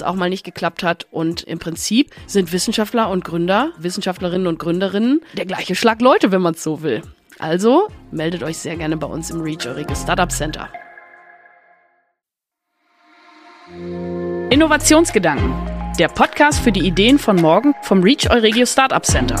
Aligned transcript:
es 0.00 0.06
auch 0.06 0.14
mal 0.14 0.30
nicht 0.30 0.44
geklappt 0.44 0.82
hat. 0.82 1.06
Und 1.10 1.42
im 1.42 1.58
Prinzip 1.58 2.10
sind 2.26 2.52
Wissenschaftler 2.52 3.08
und 3.10 3.24
Gründer, 3.24 3.72
Wissenschaftlerinnen 3.78 4.46
und 4.46 4.58
Gründerinnen 4.58 5.20
der 5.36 5.46
gleiche 5.46 5.74
Schlag 5.74 6.00
Leute, 6.00 6.32
wenn 6.32 6.42
man 6.42 6.54
es 6.54 6.62
so 6.62 6.82
will. 6.82 7.02
Also 7.38 7.88
meldet 8.10 8.42
euch 8.42 8.58
sehr 8.58 8.76
gerne 8.76 8.96
bei 8.96 9.06
uns 9.06 9.30
im 9.30 9.40
Reach 9.40 9.66
Eure 9.66 9.84
Startup 9.96 10.30
Center. 10.30 10.68
Innovationsgedanken. 14.50 15.54
Der 15.98 16.08
Podcast 16.08 16.60
für 16.60 16.72
die 16.72 16.86
Ideen 16.86 17.18
von 17.18 17.36
morgen 17.36 17.74
vom 17.82 18.02
Reach 18.02 18.30
Euregio 18.30 18.66
Startup 18.66 19.04
Center. 19.04 19.36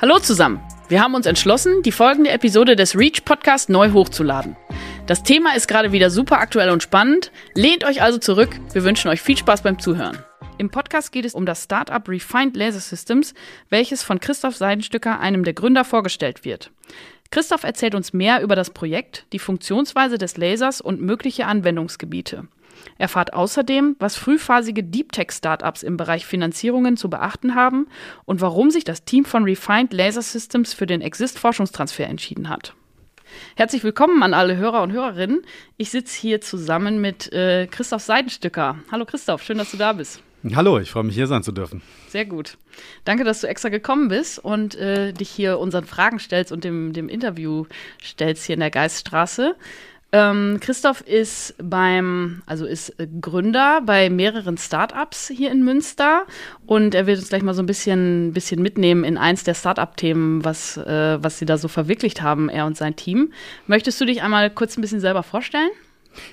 Hallo 0.00 0.18
zusammen. 0.18 0.60
Wir 0.88 1.02
haben 1.02 1.14
uns 1.14 1.26
entschlossen, 1.26 1.82
die 1.82 1.92
folgende 1.92 2.30
Episode 2.30 2.74
des 2.74 2.96
Reach 2.96 3.24
Podcast 3.24 3.68
neu 3.68 3.92
hochzuladen. 3.92 4.56
Das 5.10 5.24
Thema 5.24 5.56
ist 5.56 5.66
gerade 5.66 5.90
wieder 5.90 6.08
super 6.08 6.38
aktuell 6.38 6.70
und 6.70 6.84
spannend. 6.84 7.32
Lehnt 7.56 7.82
euch 7.82 8.00
also 8.00 8.18
zurück. 8.18 8.50
Wir 8.72 8.84
wünschen 8.84 9.08
euch 9.08 9.20
viel 9.20 9.36
Spaß 9.36 9.62
beim 9.62 9.80
Zuhören. 9.80 10.16
Im 10.56 10.70
Podcast 10.70 11.10
geht 11.10 11.24
es 11.24 11.34
um 11.34 11.46
das 11.46 11.64
Startup 11.64 12.08
Refined 12.08 12.56
Laser 12.56 12.78
Systems, 12.78 13.34
welches 13.70 14.04
von 14.04 14.20
Christoph 14.20 14.54
Seidenstücker, 14.54 15.18
einem 15.18 15.42
der 15.42 15.54
Gründer, 15.54 15.84
vorgestellt 15.84 16.44
wird. 16.44 16.70
Christoph 17.32 17.64
erzählt 17.64 17.96
uns 17.96 18.12
mehr 18.12 18.40
über 18.40 18.54
das 18.54 18.70
Projekt, 18.70 19.26
die 19.32 19.40
Funktionsweise 19.40 20.16
des 20.16 20.36
Lasers 20.36 20.80
und 20.80 21.00
mögliche 21.00 21.46
Anwendungsgebiete. 21.46 22.46
Erfahrt 22.96 23.34
außerdem, 23.34 23.96
was 23.98 24.14
frühphasige 24.14 24.84
Deep 24.84 25.10
Tech 25.10 25.32
Startups 25.32 25.82
im 25.82 25.96
Bereich 25.96 26.24
Finanzierungen 26.24 26.96
zu 26.96 27.10
beachten 27.10 27.56
haben 27.56 27.88
und 28.26 28.40
warum 28.40 28.70
sich 28.70 28.84
das 28.84 29.04
Team 29.04 29.24
von 29.24 29.42
Refined 29.42 29.92
Laser 29.92 30.22
Systems 30.22 30.72
für 30.72 30.86
den 30.86 31.00
Exist 31.00 31.36
Forschungstransfer 31.36 32.06
entschieden 32.06 32.48
hat. 32.48 32.76
Herzlich 33.56 33.84
willkommen 33.84 34.22
an 34.22 34.34
alle 34.34 34.56
Hörer 34.56 34.82
und 34.82 34.92
Hörerinnen. 34.92 35.42
Ich 35.76 35.90
sitze 35.90 36.20
hier 36.20 36.40
zusammen 36.40 37.00
mit 37.00 37.32
äh, 37.32 37.66
Christoph 37.66 38.02
Seidenstücker. 38.02 38.78
Hallo 38.90 39.04
Christoph, 39.04 39.42
schön, 39.42 39.58
dass 39.58 39.70
du 39.70 39.76
da 39.76 39.92
bist. 39.92 40.22
Hallo, 40.54 40.78
ich 40.78 40.90
freue 40.90 41.04
mich 41.04 41.14
hier 41.14 41.26
sein 41.26 41.42
zu 41.42 41.52
dürfen. 41.52 41.82
Sehr 42.08 42.24
gut. 42.24 42.56
Danke, 43.04 43.24
dass 43.24 43.42
du 43.42 43.46
extra 43.46 43.68
gekommen 43.68 44.08
bist 44.08 44.38
und 44.38 44.74
äh, 44.74 45.12
dich 45.12 45.28
hier 45.28 45.58
unseren 45.58 45.84
Fragen 45.84 46.18
stellst 46.18 46.50
und 46.50 46.64
dem, 46.64 46.94
dem 46.94 47.10
Interview 47.10 47.66
stellst 48.02 48.46
hier 48.46 48.54
in 48.54 48.60
der 48.60 48.70
Geiststraße. 48.70 49.54
Ähm, 50.12 50.58
Christoph 50.60 51.02
ist 51.02 51.54
beim, 51.62 52.42
also 52.46 52.66
ist 52.66 52.94
Gründer 53.20 53.80
bei 53.82 54.10
mehreren 54.10 54.58
Startups 54.58 55.28
hier 55.28 55.52
in 55.52 55.62
Münster 55.62 56.26
und 56.66 56.94
er 56.94 57.06
wird 57.06 57.18
uns 57.18 57.28
gleich 57.28 57.42
mal 57.42 57.54
so 57.54 57.62
ein 57.62 57.66
bisschen, 57.66 58.32
bisschen 58.32 58.60
mitnehmen 58.60 59.04
in 59.04 59.16
eins 59.16 59.44
der 59.44 59.54
Startup-Themen, 59.54 60.44
was, 60.44 60.76
äh, 60.78 61.22
was 61.22 61.38
sie 61.38 61.46
da 61.46 61.58
so 61.58 61.68
verwirklicht 61.68 62.22
haben, 62.22 62.48
er 62.48 62.66
und 62.66 62.76
sein 62.76 62.96
Team. 62.96 63.32
Möchtest 63.66 64.00
du 64.00 64.04
dich 64.04 64.22
einmal 64.22 64.50
kurz 64.50 64.76
ein 64.76 64.80
bisschen 64.80 65.00
selber 65.00 65.22
vorstellen? 65.22 65.70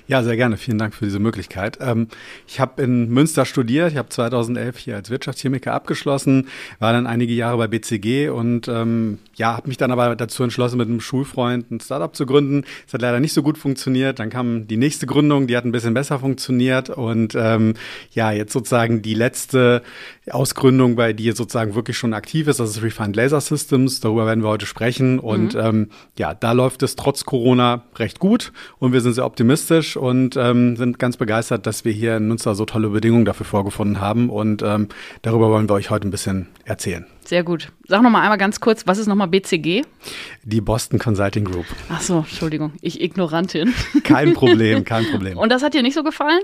Ja, 0.06 0.22
sehr 0.22 0.36
gerne. 0.36 0.56
Vielen 0.56 0.78
Dank 0.78 0.94
für 0.94 1.04
diese 1.04 1.18
Möglichkeit. 1.18 1.78
Ähm, 1.80 2.08
ich 2.46 2.60
habe 2.60 2.82
in 2.82 3.08
Münster 3.10 3.44
studiert. 3.44 3.92
Ich 3.92 3.98
habe 3.98 4.08
2011 4.08 4.78
hier 4.78 4.96
als 4.96 5.10
Wirtschaftschemiker 5.10 5.72
abgeschlossen, 5.72 6.48
war 6.78 6.92
dann 6.92 7.06
einige 7.06 7.32
Jahre 7.32 7.58
bei 7.58 7.68
BCG 7.68 8.30
und 8.30 8.68
ähm, 8.68 9.18
ja, 9.36 9.56
habe 9.56 9.68
mich 9.68 9.76
dann 9.76 9.92
aber 9.92 10.16
dazu 10.16 10.42
entschlossen, 10.42 10.78
mit 10.78 10.88
einem 10.88 11.00
Schulfreund 11.00 11.70
ein 11.70 11.80
Startup 11.80 12.14
zu 12.14 12.26
gründen. 12.26 12.64
Es 12.86 12.94
hat 12.94 13.02
leider 13.02 13.20
nicht 13.20 13.32
so 13.32 13.42
gut 13.42 13.58
funktioniert. 13.58 14.18
Dann 14.18 14.30
kam 14.30 14.66
die 14.66 14.76
nächste 14.76 15.06
Gründung, 15.06 15.46
die 15.46 15.56
hat 15.56 15.64
ein 15.64 15.72
bisschen 15.72 15.94
besser 15.94 16.18
funktioniert 16.18 16.90
und 16.90 17.34
ähm, 17.36 17.74
ja, 18.12 18.32
jetzt 18.32 18.52
sozusagen 18.52 19.02
die 19.02 19.14
letzte 19.14 19.82
Ausgründung, 20.30 20.96
bei 20.96 21.12
die 21.12 21.24
jetzt 21.24 21.38
sozusagen 21.38 21.74
wirklich 21.74 21.96
schon 21.96 22.14
aktiv 22.14 22.48
ist. 22.48 22.60
Das 22.60 22.70
ist 22.70 22.82
Refined 22.82 23.16
Laser 23.16 23.40
Systems. 23.40 24.00
Darüber 24.00 24.26
werden 24.26 24.42
wir 24.42 24.48
heute 24.48 24.66
sprechen 24.66 25.18
und 25.18 25.54
mhm. 25.54 25.60
ähm, 25.60 25.90
ja, 26.16 26.34
da 26.34 26.52
läuft 26.52 26.82
es 26.82 26.96
trotz 26.96 27.24
Corona 27.24 27.84
recht 27.96 28.18
gut 28.18 28.52
und 28.78 28.92
wir 28.92 29.00
sind 29.00 29.12
sehr 29.12 29.26
optimistisch 29.26 29.67
optimistisch 29.68 29.96
und 29.96 30.36
ähm, 30.36 30.76
sind 30.76 30.98
ganz 30.98 31.16
begeistert, 31.16 31.66
dass 31.66 31.84
wir 31.84 31.92
hier 31.92 32.16
in 32.16 32.28
Münster 32.28 32.54
so 32.54 32.64
tolle 32.64 32.88
Bedingungen 32.88 33.24
dafür 33.24 33.46
vorgefunden 33.46 34.00
haben. 34.00 34.30
Und 34.30 34.62
ähm, 34.62 34.88
darüber 35.22 35.50
wollen 35.50 35.68
wir 35.68 35.74
euch 35.74 35.90
heute 35.90 36.08
ein 36.08 36.10
bisschen 36.10 36.48
erzählen. 36.64 37.06
Sehr 37.24 37.44
gut. 37.44 37.70
Sag 37.86 38.02
noch 38.02 38.10
mal 38.10 38.22
einmal 38.22 38.38
ganz 38.38 38.60
kurz, 38.60 38.86
was 38.86 38.98
ist 38.98 39.06
noch 39.06 39.14
mal 39.14 39.26
BCG? 39.26 39.82
Die 40.44 40.60
Boston 40.60 40.98
Consulting 40.98 41.44
Group. 41.44 41.66
Ach 41.90 42.00
so, 42.00 42.18
Entschuldigung, 42.20 42.72
ich 42.80 43.02
Ignorantin. 43.02 43.74
Kein 44.04 44.32
Problem, 44.32 44.84
kein 44.84 45.04
Problem. 45.10 45.36
Und 45.36 45.50
das 45.50 45.62
hat 45.62 45.74
dir 45.74 45.82
nicht 45.82 45.94
so 45.94 46.02
gefallen? 46.02 46.40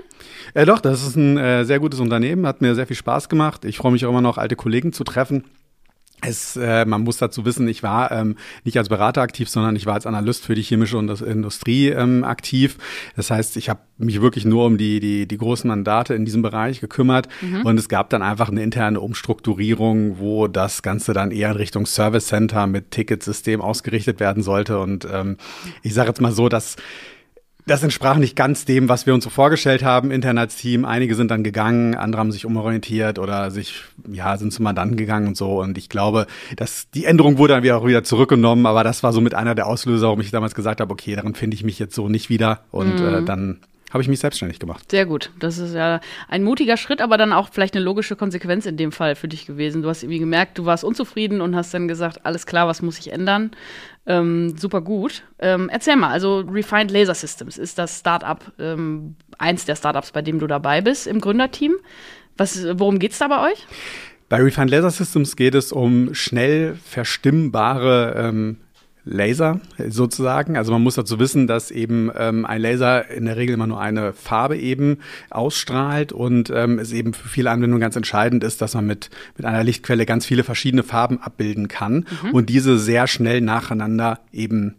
Äh, 0.53 0.65
doch, 0.65 0.79
das 0.79 1.05
ist 1.05 1.15
ein 1.15 1.37
äh, 1.37 1.65
sehr 1.65 1.79
gutes 1.79 1.99
Unternehmen, 1.99 2.45
hat 2.45 2.61
mir 2.61 2.75
sehr 2.75 2.85
viel 2.85 2.95
Spaß 2.95 3.29
gemacht. 3.29 3.65
Ich 3.65 3.77
freue 3.77 3.91
mich 3.91 4.05
auch 4.05 4.09
immer 4.09 4.21
noch, 4.21 4.37
alte 4.37 4.55
Kollegen 4.55 4.93
zu 4.93 5.03
treffen. 5.03 5.43
Es, 6.21 6.55
äh, 6.55 6.85
man 6.85 7.01
muss 7.01 7.17
dazu 7.17 7.45
wissen, 7.45 7.67
ich 7.67 7.83
war 7.83 8.11
ähm, 8.11 8.37
nicht 8.63 8.77
als 8.77 8.89
Berater 8.89 9.21
aktiv, 9.21 9.49
sondern 9.49 9.75
ich 9.75 9.85
war 9.85 9.93
als 9.93 10.07
Analyst 10.07 10.45
für 10.45 10.55
die 10.55 10.63
chemische 10.63 10.97
Industrie 10.97 11.89
ähm, 11.89 12.23
aktiv. 12.23 12.77
Das 13.15 13.29
heißt, 13.29 13.57
ich 13.57 13.69
habe 13.69 13.81
mich 13.97 14.21
wirklich 14.21 14.45
nur 14.45 14.65
um 14.65 14.77
die, 14.77 14.99
die, 14.99 15.27
die 15.27 15.37
großen 15.37 15.67
Mandate 15.67 16.15
in 16.15 16.25
diesem 16.25 16.41
Bereich 16.41 16.81
gekümmert. 16.81 17.27
Mhm. 17.41 17.65
Und 17.65 17.77
es 17.77 17.89
gab 17.89 18.09
dann 18.09 18.21
einfach 18.21 18.49
eine 18.49 18.63
interne 18.63 19.01
Umstrukturierung, 19.01 20.19
wo 20.19 20.47
das 20.47 20.81
Ganze 20.81 21.13
dann 21.13 21.31
eher 21.31 21.51
in 21.51 21.57
Richtung 21.57 21.85
Service 21.85 22.27
Center 22.27 22.65
mit 22.65 22.91
Ticketsystem 22.91 23.61
ausgerichtet 23.61 24.19
werden 24.19 24.41
sollte. 24.41 24.79
Und 24.79 25.07
ähm, 25.11 25.37
ich 25.83 25.93
sage 25.93 26.09
jetzt 26.09 26.21
mal 26.21 26.31
so, 26.31 26.49
dass 26.49 26.75
das 27.65 27.81
entsprach 27.81 28.17
nicht 28.17 28.35
ganz 28.35 28.65
dem, 28.65 28.89
was 28.89 29.05
wir 29.05 29.13
uns 29.13 29.23
so 29.23 29.29
vorgestellt 29.29 29.83
haben, 29.83 30.11
intern 30.11 30.37
als 30.37 30.55
Team. 30.55 30.85
Einige 30.85 31.15
sind 31.15 31.31
dann 31.31 31.43
gegangen, 31.43 31.95
andere 31.95 32.19
haben 32.19 32.31
sich 32.31 32.45
umorientiert 32.45 33.17
oder 33.17 33.49
sich, 33.49 33.83
ja, 34.11 34.37
sind 34.37 34.53
zum 34.53 34.63
Mandanten 34.63 34.97
gegangen 34.97 35.27
und 35.27 35.37
so. 35.37 35.61
Und 35.61 35.77
ich 35.77 35.89
glaube, 35.89 36.27
dass 36.57 36.89
die 36.91 37.05
Änderung 37.05 37.37
wurde 37.37 37.55
dann 37.55 37.63
wieder 37.63 37.77
auch 37.77 37.85
wieder 37.85 38.03
zurückgenommen, 38.03 38.67
aber 38.67 38.83
das 38.83 39.01
war 39.01 39.13
so 39.13 39.21
mit 39.21 39.33
einer 39.33 39.55
der 39.55 39.65
Auslöser, 39.65 40.07
warum 40.07 40.21
ich 40.21 40.31
damals 40.31 40.53
gesagt 40.53 40.79
habe, 40.79 40.93
okay, 40.93 41.15
darin 41.15 41.33
finde 41.33 41.55
ich 41.55 41.63
mich 41.63 41.79
jetzt 41.79 41.95
so 41.95 42.07
nicht 42.07 42.29
wieder. 42.29 42.61
Und 42.71 42.99
äh, 42.99 43.01
mhm. 43.01 43.15
äh, 43.15 43.25
dann 43.25 43.59
habe 43.95 44.01
ich 44.01 44.09
mich 44.09 44.19
selbstständig 44.19 44.59
gemacht. 44.59 44.91
Sehr 44.91 45.05
gut. 45.05 45.31
Das 45.39 45.57
ist 45.57 45.73
ja 45.73 46.01
ein 46.27 46.43
mutiger 46.43 46.75
Schritt, 46.75 46.99
aber 46.99 47.17
dann 47.17 47.31
auch 47.31 47.47
vielleicht 47.49 47.77
eine 47.77 47.85
logische 47.85 48.17
Konsequenz 48.17 48.65
in 48.65 48.75
dem 48.75 48.91
Fall 48.91 49.15
für 49.15 49.29
dich 49.29 49.45
gewesen. 49.45 49.81
Du 49.81 49.87
hast 49.87 50.03
irgendwie 50.03 50.19
gemerkt, 50.19 50.57
du 50.57 50.65
warst 50.65 50.83
unzufrieden 50.83 51.39
und 51.39 51.55
hast 51.55 51.73
dann 51.73 51.87
gesagt, 51.87 52.25
alles 52.25 52.45
klar, 52.45 52.67
was 52.67 52.81
muss 52.81 52.99
ich 52.99 53.13
ändern? 53.13 53.51
Ähm, 54.05 54.57
super 54.57 54.81
gut. 54.81 55.23
Ähm, 55.39 55.69
erzähl 55.71 55.95
mal, 55.95 56.09
also 56.09 56.39
Refined 56.39 56.91
Laser 56.91 57.15
Systems 57.15 57.57
ist 57.57 57.77
das 57.77 57.99
Startup, 57.99 58.43
ähm, 58.59 59.15
eins 59.37 59.63
der 59.63 59.77
Startups, 59.77 60.11
bei 60.11 60.21
dem 60.21 60.39
du 60.39 60.47
dabei 60.47 60.81
bist 60.81 61.07
im 61.07 61.21
Gründerteam. 61.21 61.75
Was, 62.35 62.67
worum 62.77 62.99
geht 62.99 63.13
es 63.13 63.19
da 63.19 63.29
bei 63.29 63.49
euch? 63.49 63.65
Bei 64.27 64.41
Refined 64.41 64.71
Laser 64.71 64.91
Systems 64.91 65.37
geht 65.37 65.55
es 65.55 65.71
um 65.71 66.13
schnell 66.13 66.75
verstimmbare 66.83 68.13
ähm, 68.17 68.57
Laser 69.05 69.61
sozusagen. 69.87 70.57
Also 70.57 70.71
man 70.71 70.81
muss 70.81 70.95
dazu 70.95 71.19
wissen, 71.19 71.47
dass 71.47 71.71
eben 71.71 72.11
ähm, 72.17 72.45
ein 72.45 72.59
Laser 72.59 73.09
in 73.09 73.25
der 73.25 73.37
Regel 73.37 73.53
immer 73.53 73.67
nur 73.67 73.79
eine 73.79 74.13
Farbe 74.13 74.57
eben 74.57 74.97
ausstrahlt 75.29 76.11
und 76.11 76.49
ähm, 76.49 76.79
es 76.79 76.91
eben 76.91 77.13
für 77.13 77.29
viele 77.29 77.51
Anwendungen 77.51 77.81
ganz 77.81 77.95
entscheidend 77.95 78.43
ist, 78.43 78.61
dass 78.61 78.73
man 78.73 78.87
mit, 78.87 79.11
mit 79.37 79.45
einer 79.45 79.63
Lichtquelle 79.63 80.05
ganz 80.05 80.25
viele 80.25 80.43
verschiedene 80.43 80.83
Farben 80.83 81.21
abbilden 81.21 81.67
kann 81.67 82.05
mhm. 82.23 82.31
und 82.31 82.49
diese 82.49 82.79
sehr 82.79 83.07
schnell 83.07 83.41
nacheinander 83.41 84.19
eben 84.33 84.75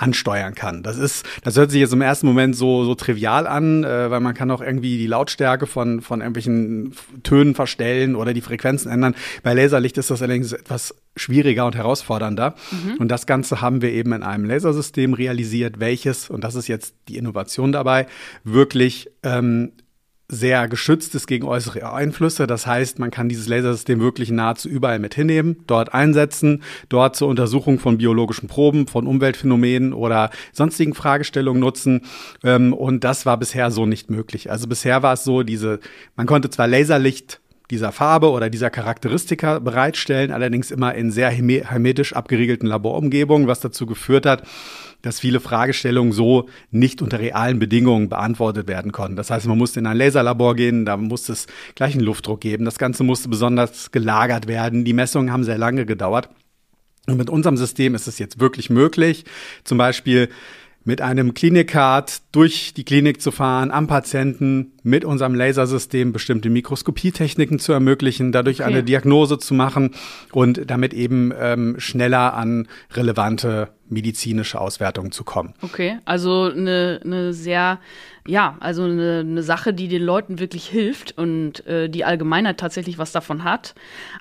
ansteuern 0.00 0.54
kann. 0.54 0.82
Das 0.82 0.98
ist, 0.98 1.26
das 1.42 1.56
hört 1.56 1.70
sich 1.70 1.80
jetzt 1.80 1.92
im 1.92 2.00
ersten 2.00 2.26
Moment 2.26 2.56
so, 2.56 2.84
so 2.84 2.94
trivial 2.94 3.46
an, 3.46 3.84
äh, 3.84 4.10
weil 4.10 4.20
man 4.20 4.34
kann 4.34 4.50
auch 4.50 4.62
irgendwie 4.62 4.96
die 4.96 5.06
Lautstärke 5.06 5.66
von, 5.66 6.00
von 6.00 6.20
irgendwelchen 6.20 6.94
Tönen 7.22 7.54
verstellen 7.54 8.14
oder 8.16 8.32
die 8.32 8.40
Frequenzen 8.40 8.90
ändern. 8.90 9.14
Bei 9.42 9.52
Laserlicht 9.52 9.98
ist 9.98 10.10
das 10.10 10.22
allerdings 10.22 10.52
etwas 10.52 10.94
schwieriger 11.16 11.66
und 11.66 11.76
herausfordernder. 11.76 12.54
Mhm. 12.70 12.96
Und 12.98 13.08
das 13.08 13.26
Ganze 13.26 13.60
haben 13.60 13.82
wir 13.82 13.92
eben 13.92 14.12
in 14.12 14.22
einem 14.22 14.44
Lasersystem 14.46 15.12
realisiert, 15.12 15.80
welches, 15.80 16.30
und 16.30 16.44
das 16.44 16.54
ist 16.54 16.68
jetzt 16.68 16.94
die 17.08 17.18
Innovation 17.18 17.72
dabei, 17.72 18.06
wirklich 18.44 19.10
ähm, 19.22 19.72
sehr 20.30 20.68
geschützt 20.68 21.14
ist 21.14 21.26
gegen 21.26 21.46
äußere 21.46 21.92
Einflüsse. 21.92 22.46
Das 22.46 22.66
heißt, 22.66 22.98
man 22.98 23.10
kann 23.10 23.28
dieses 23.28 23.48
Lasersystem 23.48 24.00
wirklich 24.00 24.30
nahezu 24.30 24.68
überall 24.68 25.00
mit 25.00 25.14
hinnehmen, 25.14 25.64
dort 25.66 25.92
einsetzen, 25.92 26.62
dort 26.88 27.16
zur 27.16 27.28
Untersuchung 27.28 27.78
von 27.78 27.98
biologischen 27.98 28.48
Proben, 28.48 28.86
von 28.86 29.06
Umweltphänomenen 29.06 29.92
oder 29.92 30.30
sonstigen 30.52 30.94
Fragestellungen 30.94 31.60
nutzen. 31.60 32.02
Ähm, 32.44 32.72
und 32.72 33.02
das 33.02 33.26
war 33.26 33.36
bisher 33.36 33.70
so 33.70 33.86
nicht 33.86 34.10
möglich. 34.10 34.50
Also 34.50 34.68
bisher 34.68 35.02
war 35.02 35.14
es 35.14 35.24
so, 35.24 35.42
diese, 35.42 35.80
man 36.16 36.26
konnte 36.26 36.48
zwar 36.48 36.68
Laserlicht 36.68 37.40
dieser 37.70 37.92
Farbe 37.92 38.30
oder 38.30 38.50
dieser 38.50 38.70
Charakteristika 38.70 39.60
bereitstellen, 39.60 40.32
allerdings 40.32 40.70
immer 40.70 40.94
in 40.94 41.10
sehr 41.10 41.30
hermetisch 41.30 42.14
abgeriegelten 42.14 42.68
Laborumgebungen, 42.68 43.46
was 43.46 43.60
dazu 43.60 43.86
geführt 43.86 44.26
hat, 44.26 44.42
dass 45.02 45.20
viele 45.20 45.40
Fragestellungen 45.40 46.12
so 46.12 46.48
nicht 46.70 47.02
unter 47.02 47.18
realen 47.18 47.58
Bedingungen 47.58 48.08
beantwortet 48.08 48.68
werden 48.68 48.92
konnten. 48.92 49.16
Das 49.16 49.30
heißt, 49.30 49.46
man 49.46 49.58
musste 49.58 49.80
in 49.80 49.86
ein 49.86 49.96
Laserlabor 49.96 50.56
gehen, 50.56 50.84
da 50.84 50.96
musste 50.96 51.32
es 51.32 51.46
gleich 51.74 51.94
einen 51.94 52.04
Luftdruck 52.04 52.40
geben. 52.40 52.64
Das 52.64 52.78
Ganze 52.78 53.04
musste 53.04 53.28
besonders 53.28 53.90
gelagert 53.90 54.46
werden. 54.46 54.84
Die 54.84 54.92
Messungen 54.92 55.32
haben 55.32 55.44
sehr 55.44 55.58
lange 55.58 55.86
gedauert. 55.86 56.28
Und 57.06 57.16
mit 57.16 57.30
unserem 57.30 57.56
System 57.56 57.94
ist 57.94 58.06
es 58.06 58.18
jetzt 58.18 58.40
wirklich 58.40 58.70
möglich, 58.70 59.24
zum 59.64 59.78
Beispiel 59.78 60.28
mit 60.82 61.02
einem 61.02 61.34
Klinikcard 61.34 62.22
durch 62.32 62.72
die 62.72 62.84
Klinik 62.84 63.20
zu 63.20 63.30
fahren, 63.30 63.70
am 63.70 63.86
Patienten 63.86 64.72
mit 64.82 65.04
unserem 65.04 65.34
Lasersystem 65.34 66.12
bestimmte 66.12 66.48
Mikroskopietechniken 66.48 67.58
zu 67.58 67.72
ermöglichen, 67.72 68.32
dadurch 68.32 68.60
okay. 68.60 68.70
eine 68.70 68.82
Diagnose 68.82 69.38
zu 69.38 69.52
machen 69.52 69.90
und 70.32 70.70
damit 70.70 70.94
eben 70.94 71.32
ähm, 71.38 71.76
schneller 71.78 72.32
an 72.34 72.66
relevante 72.94 73.68
medizinische 73.90 74.60
Auswertungen 74.60 75.12
zu 75.12 75.24
kommen. 75.24 75.52
Okay, 75.60 75.98
also 76.06 76.44
eine, 76.44 77.00
eine 77.04 77.32
sehr, 77.34 77.78
ja, 78.26 78.56
also 78.60 78.84
eine, 78.84 79.20
eine 79.20 79.42
Sache, 79.42 79.74
die 79.74 79.88
den 79.88 80.02
Leuten 80.02 80.38
wirklich 80.38 80.66
hilft 80.66 81.18
und 81.18 81.66
äh, 81.66 81.90
die 81.90 82.04
Allgemeinheit 82.04 82.58
tatsächlich 82.58 82.98
was 82.98 83.12
davon 83.12 83.44
hat. 83.44 83.74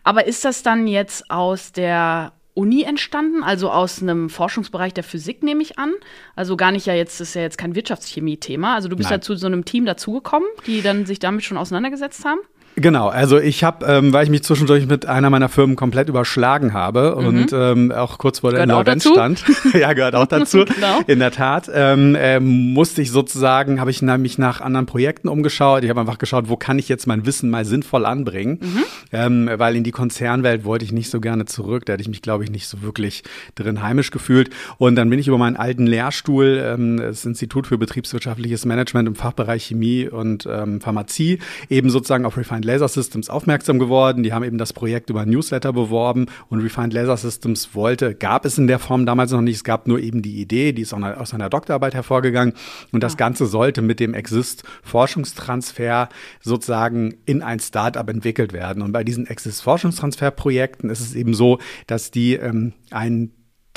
Aber 0.03 0.27
ist 0.27 0.43
das 0.43 0.63
dann 0.63 0.87
jetzt 0.87 1.31
aus 1.31 1.71
der 1.71 2.33
Uni 2.59 2.83
entstanden, 2.83 3.41
also 3.41 3.71
aus 3.71 4.01
einem 4.01 4.29
Forschungsbereich 4.29 4.93
der 4.93 5.05
Physik, 5.05 5.43
nehme 5.43 5.61
ich 5.61 5.79
an. 5.79 5.93
Also 6.35 6.57
gar 6.57 6.73
nicht 6.73 6.85
ja 6.85 6.93
jetzt, 6.93 7.21
das 7.21 7.29
ist 7.29 7.33
ja 7.35 7.41
jetzt 7.41 7.57
kein 7.57 7.73
Wirtschaftschemie-Thema. 7.73 8.75
Also 8.75 8.89
du 8.89 8.97
bist 8.97 9.09
Nein. 9.09 9.19
ja 9.19 9.21
zu 9.21 9.35
so 9.35 9.47
einem 9.47 9.63
Team 9.63 9.85
dazugekommen, 9.85 10.47
die 10.67 10.81
dann 10.81 11.05
sich 11.05 11.19
damit 11.19 11.43
schon 11.43 11.57
auseinandergesetzt 11.57 12.25
haben. 12.25 12.39
Genau, 12.75 13.09
also 13.09 13.39
ich 13.39 13.63
habe, 13.63 13.85
ähm, 13.85 14.13
weil 14.13 14.23
ich 14.23 14.29
mich 14.29 14.43
zwischendurch 14.43 14.87
mit 14.87 15.05
einer 15.05 15.29
meiner 15.29 15.49
Firmen 15.49 15.75
komplett 15.75 16.09
überschlagen 16.09 16.73
habe 16.73 17.17
mhm. 17.19 17.27
und 17.27 17.53
ähm, 17.53 17.91
auch 17.91 18.17
kurz 18.17 18.39
vor 18.39 18.51
der 18.51 18.63
Insolvenz 18.63 19.03
stand, 19.03 19.43
ja, 19.73 19.93
gehört 19.93 20.15
auch 20.15 20.27
dazu, 20.27 20.59
genau. 20.75 21.01
in 21.07 21.19
der 21.19 21.31
Tat, 21.31 21.69
ähm, 21.73 22.15
äh, 22.15 22.39
musste 22.39 23.01
ich 23.01 23.11
sozusagen, 23.11 23.79
habe 23.79 23.91
ich 23.91 24.01
mich 24.01 24.37
nach 24.37 24.61
anderen 24.61 24.85
Projekten 24.85 25.27
umgeschaut. 25.27 25.83
Ich 25.83 25.89
habe 25.89 25.99
einfach 25.99 26.17
geschaut, 26.17 26.47
wo 26.47 26.55
kann 26.55 26.79
ich 26.79 26.87
jetzt 26.89 27.05
mein 27.05 27.25
Wissen 27.25 27.49
mal 27.49 27.65
sinnvoll 27.65 28.05
anbringen, 28.05 28.59
mhm. 28.61 28.83
ähm, 29.11 29.49
weil 29.57 29.75
in 29.75 29.83
die 29.83 29.91
Konzernwelt 29.91 30.63
wollte 30.63 30.85
ich 30.85 30.91
nicht 30.91 31.09
so 31.09 31.19
gerne 31.19 31.45
zurück. 31.45 31.85
Da 31.85 31.93
hätte 31.93 32.01
ich 32.01 32.09
mich, 32.09 32.21
glaube 32.21 32.43
ich, 32.43 32.51
nicht 32.51 32.67
so 32.67 32.81
wirklich 32.81 33.23
drin 33.55 33.81
heimisch 33.81 34.11
gefühlt. 34.11 34.49
Und 34.77 34.95
dann 34.95 35.09
bin 35.09 35.19
ich 35.19 35.27
über 35.27 35.37
meinen 35.37 35.57
alten 35.57 35.85
Lehrstuhl, 35.85 36.61
ähm, 36.63 36.97
das 36.97 37.25
Institut 37.25 37.67
für 37.67 37.77
betriebswirtschaftliches 37.77 38.65
Management 38.65 39.07
im 39.07 39.15
Fachbereich 39.15 39.65
Chemie 39.65 40.07
und 40.07 40.47
ähm, 40.49 40.81
Pharmazie, 40.81 41.39
eben 41.69 41.89
sozusagen 41.89 42.25
auf 42.25 42.37
Refined 42.59 42.65
Laser 42.65 42.87
Systems 42.87 43.29
aufmerksam 43.29 43.79
geworden. 43.79 44.23
Die 44.23 44.33
haben 44.33 44.43
eben 44.43 44.57
das 44.57 44.73
Projekt 44.73 45.09
über 45.09 45.25
Newsletter 45.25 45.71
beworben 45.71 46.27
und 46.49 46.61
Refined 46.61 46.93
Laser 46.93 47.15
Systems 47.15 47.73
wollte, 47.73 48.15
gab 48.15 48.45
es 48.45 48.57
in 48.57 48.67
der 48.67 48.79
Form 48.79 49.05
damals 49.05 49.31
noch 49.31 49.41
nicht. 49.41 49.55
Es 49.55 49.63
gab 49.63 49.87
nur 49.87 49.99
eben 49.99 50.21
die 50.21 50.41
Idee, 50.41 50.73
die 50.73 50.81
ist 50.81 50.93
aus 50.93 51.33
einer 51.33 51.49
Doktorarbeit 51.49 51.93
hervorgegangen. 51.93 52.53
Und 52.91 53.01
das 53.01 53.17
Ganze 53.17 53.45
sollte 53.45 53.81
mit 53.81 53.99
dem 53.99 54.13
Exist 54.13 54.63
Forschungstransfer 54.83 56.09
sozusagen 56.41 57.15
in 57.25 57.41
ein 57.41 57.59
Startup 57.59 58.07
entwickelt 58.09 58.51
werden. 58.53 58.81
Und 58.81 58.91
bei 58.91 59.03
diesen 59.03 59.27
Exist 59.27 59.61
Forschungstransfer 59.61 60.31
Projekten 60.31 60.89
ist 60.89 60.99
es 60.99 61.15
eben 61.15 61.33
so, 61.33 61.59
dass 61.87 62.11
die 62.11 62.33
ähm, 62.33 62.73
ein 62.91 63.31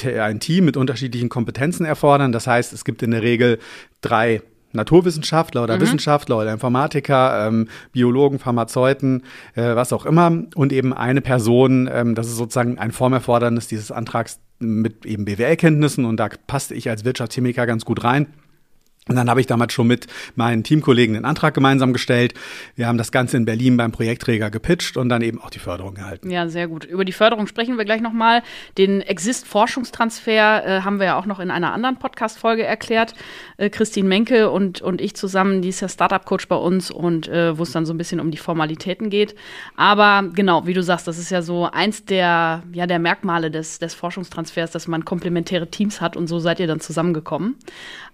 ein 0.05 0.40
Team 0.40 0.64
mit 0.64 0.76
unterschiedlichen 0.76 1.28
Kompetenzen 1.28 1.87
erfordern. 1.87 2.32
Das 2.32 2.49
heißt, 2.49 2.73
es 2.73 2.85
gibt 2.85 3.05
in 3.05 3.12
der 3.12 3.23
Regel 3.23 3.61
drei 4.00 4.43
Naturwissenschaftler 4.73 5.65
oder 5.65 5.77
mhm. 5.77 5.81
Wissenschaftler 5.83 6.39
oder 6.39 6.53
Informatiker, 6.53 7.49
ähm, 7.49 7.69
Biologen, 7.93 8.39
Pharmazeuten, 8.39 9.23
äh, 9.55 9.75
was 9.75 9.93
auch 9.93 10.07
immer. 10.07 10.45
Und 10.55 10.73
eben 10.73 10.93
eine 10.93 11.21
Person, 11.21 11.89
ähm, 11.93 12.15
das 12.15 12.29
ist 12.29 12.37
sozusagen 12.37 12.79
ein 12.79 12.93
Formerfordernis 12.93 13.69
dieses 13.69 13.91
Antrags 13.91 14.41
mit 14.59 15.05
eben 15.05 15.25
BWL-Kenntnissen 15.25 16.05
und 16.05 16.19
da 16.19 16.29
passte 16.47 16.75
ich 16.75 16.89
als 16.89 17.05
Wirtschaftschemiker 17.05 17.67
ganz 17.67 17.85
gut 17.85 18.05
rein. 18.05 18.29
Und 19.08 19.16
dann 19.16 19.28
habe 19.28 19.40
ich 19.40 19.49
damals 19.49 19.72
schon 19.72 19.88
mit 19.88 20.06
meinen 20.37 20.62
Teamkollegen 20.62 21.14
den 21.14 21.25
Antrag 21.25 21.54
gemeinsam 21.54 21.93
gestellt. 21.93 22.34
Wir 22.76 22.87
haben 22.87 22.99
das 22.99 23.10
Ganze 23.10 23.37
in 23.37 23.44
Berlin 23.44 23.76
beim 23.76 23.90
Projektträger 23.90 24.49
gepitcht 24.49 24.96
und 24.96 25.08
dann 25.08 25.22
eben 25.22 25.43
auch 25.43 25.50
die 25.50 25.58
Förderung 25.58 25.96
erhalten. 25.96 26.31
Ja, 26.31 26.49
sehr 26.49 26.69
gut. 26.69 26.84
Über 26.84 27.04
die 27.04 27.12
Förderung 27.12 27.49
sprechen 27.49 27.76
wir 27.76 27.84
gleich 27.84 28.00
nochmal. 28.00 28.44
Den 28.78 29.00
Exist-Forschungstransfer 29.00 30.64
äh, 30.64 30.81
haben 30.82 31.00
wir 31.00 31.06
ja 31.06 31.19
auch 31.19 31.26
noch 31.26 31.40
in 31.40 31.50
einer 31.50 31.72
anderen 31.72 31.99
Podcast-Folge 31.99 32.62
erklärt. 32.62 33.14
Äh, 33.56 33.70
Christine 33.70 34.08
Menke 34.08 34.50
und, 34.50 34.81
und 34.82 35.00
ich 35.00 35.16
zusammen, 35.16 35.62
die 35.62 35.70
ist 35.70 35.81
ja 35.81 35.88
Startup-Coach 35.88 36.46
bei 36.46 36.54
uns 36.54 36.93
und 36.93 37.26
äh, 37.26 37.58
wo 37.58 37.64
es 37.64 37.72
dann 37.72 37.84
so 37.84 37.93
ein 37.93 37.99
bisschen 37.99 38.20
um 38.20 38.31
die 38.31 38.38
Formalitäten 38.38 39.10
geht. 39.10 39.34
Aber 39.75 40.31
genau, 40.32 40.69
wie 40.69 40.75
du 40.75 40.82
sagst, 40.84 41.08
das 41.08 41.19
ist 41.19 41.31
ja 41.31 41.43
so 41.43 41.69
eins 41.69 42.04
der, 42.04 42.62
ja, 42.72 42.87
der 42.87 43.00
Merkmale 43.00 43.50
des, 43.50 43.81
des 43.81 43.94
Forschungstransfers, 43.94 44.70
dass 44.70 44.87
man 44.87 45.04
komplementäre 45.04 45.69
Teams 45.69 46.00
hat 46.00 46.16
und 46.16 46.28
so 46.28 46.38
seid 46.38 46.60
ihr 46.60 46.69
dann 46.69 46.78
zusammengekommen. 46.78 47.56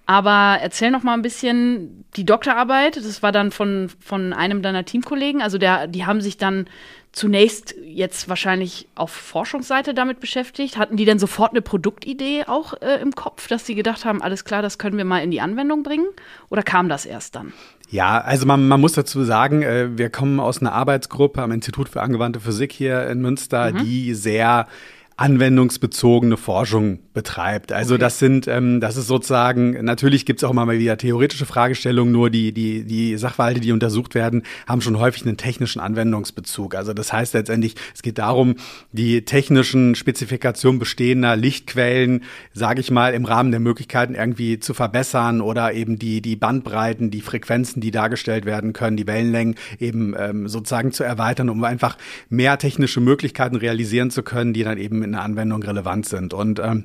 Aber 0.08 0.56
erzähl 0.62 0.90
noch 0.90 1.02
mal 1.02 1.12
ein 1.12 1.20
bisschen 1.20 2.06
die 2.16 2.24
Doktorarbeit. 2.24 2.96
Das 2.96 3.22
war 3.22 3.30
dann 3.30 3.50
von, 3.50 3.90
von 4.00 4.32
einem 4.32 4.62
deiner 4.62 4.86
Teamkollegen. 4.86 5.42
Also 5.42 5.58
der, 5.58 5.86
die 5.86 6.06
haben 6.06 6.22
sich 6.22 6.38
dann 6.38 6.64
zunächst 7.12 7.74
jetzt 7.84 8.26
wahrscheinlich 8.26 8.88
auf 8.94 9.10
Forschungsseite 9.10 9.92
damit 9.92 10.18
beschäftigt. 10.18 10.78
Hatten 10.78 10.96
die 10.96 11.04
denn 11.04 11.18
sofort 11.18 11.50
eine 11.50 11.60
Produktidee 11.60 12.44
auch 12.46 12.72
äh, 12.80 13.02
im 13.02 13.12
Kopf, 13.12 13.48
dass 13.48 13.66
sie 13.66 13.74
gedacht 13.74 14.06
haben, 14.06 14.22
alles 14.22 14.46
klar, 14.46 14.62
das 14.62 14.78
können 14.78 14.96
wir 14.96 15.04
mal 15.04 15.18
in 15.18 15.30
die 15.30 15.42
Anwendung 15.42 15.82
bringen? 15.82 16.06
Oder 16.48 16.62
kam 16.62 16.88
das 16.88 17.04
erst 17.04 17.36
dann? 17.36 17.52
Ja, 17.90 18.18
also 18.18 18.46
man, 18.46 18.66
man 18.66 18.80
muss 18.80 18.94
dazu 18.94 19.24
sagen, 19.24 19.60
äh, 19.60 19.98
wir 19.98 20.08
kommen 20.08 20.40
aus 20.40 20.62
einer 20.62 20.72
Arbeitsgruppe 20.72 21.42
am 21.42 21.52
Institut 21.52 21.90
für 21.90 22.00
angewandte 22.00 22.40
Physik 22.40 22.72
hier 22.72 23.06
in 23.08 23.20
Münster, 23.20 23.72
mhm. 23.72 23.84
die 23.84 24.14
sehr 24.14 24.68
anwendungsbezogene 25.18 26.36
Forschung 26.36 27.00
betreibt. 27.12 27.72
Also 27.72 27.94
okay. 27.94 28.00
das 28.00 28.20
sind, 28.20 28.46
ähm, 28.46 28.80
das 28.80 28.96
ist 28.96 29.08
sozusagen, 29.08 29.84
natürlich 29.84 30.24
gibt 30.24 30.38
es 30.38 30.44
auch 30.44 30.52
immer 30.52 30.64
mal 30.64 30.78
wieder 30.78 30.96
theoretische 30.96 31.44
Fragestellungen, 31.44 32.12
nur 32.12 32.30
die, 32.30 32.52
die, 32.52 32.84
die 32.84 33.16
Sachverhalte, 33.16 33.58
die 33.58 33.72
untersucht 33.72 34.14
werden, 34.14 34.44
haben 34.68 34.80
schon 34.80 34.96
häufig 35.00 35.26
einen 35.26 35.36
technischen 35.36 35.80
Anwendungsbezug. 35.80 36.76
Also 36.76 36.94
das 36.94 37.12
heißt 37.12 37.34
letztendlich, 37.34 37.74
es 37.96 38.02
geht 38.02 38.18
darum, 38.18 38.54
die 38.92 39.24
technischen 39.24 39.96
Spezifikationen 39.96 40.78
bestehender 40.78 41.34
Lichtquellen, 41.34 42.22
sage 42.52 42.80
ich 42.80 42.92
mal, 42.92 43.12
im 43.12 43.24
Rahmen 43.24 43.50
der 43.50 43.58
Möglichkeiten 43.58 44.14
irgendwie 44.14 44.60
zu 44.60 44.72
verbessern 44.72 45.40
oder 45.40 45.72
eben 45.72 45.98
die, 45.98 46.22
die 46.22 46.36
Bandbreiten, 46.36 47.10
die 47.10 47.22
Frequenzen, 47.22 47.80
die 47.80 47.90
dargestellt 47.90 48.46
werden 48.46 48.72
können, 48.72 48.96
die 48.96 49.08
Wellenlängen 49.08 49.56
eben 49.80 50.14
ähm, 50.16 50.46
sozusagen 50.46 50.92
zu 50.92 51.02
erweitern, 51.02 51.50
um 51.50 51.64
einfach 51.64 51.98
mehr 52.28 52.56
technische 52.56 53.00
Möglichkeiten 53.00 53.56
realisieren 53.56 54.12
zu 54.12 54.22
können, 54.22 54.52
die 54.52 54.62
dann 54.62 54.78
eben 54.78 55.07
in 55.08 55.12
der 55.12 55.22
Anwendung 55.22 55.62
relevant 55.62 56.06
sind. 56.06 56.32
Und 56.34 56.58
ähm, 56.58 56.84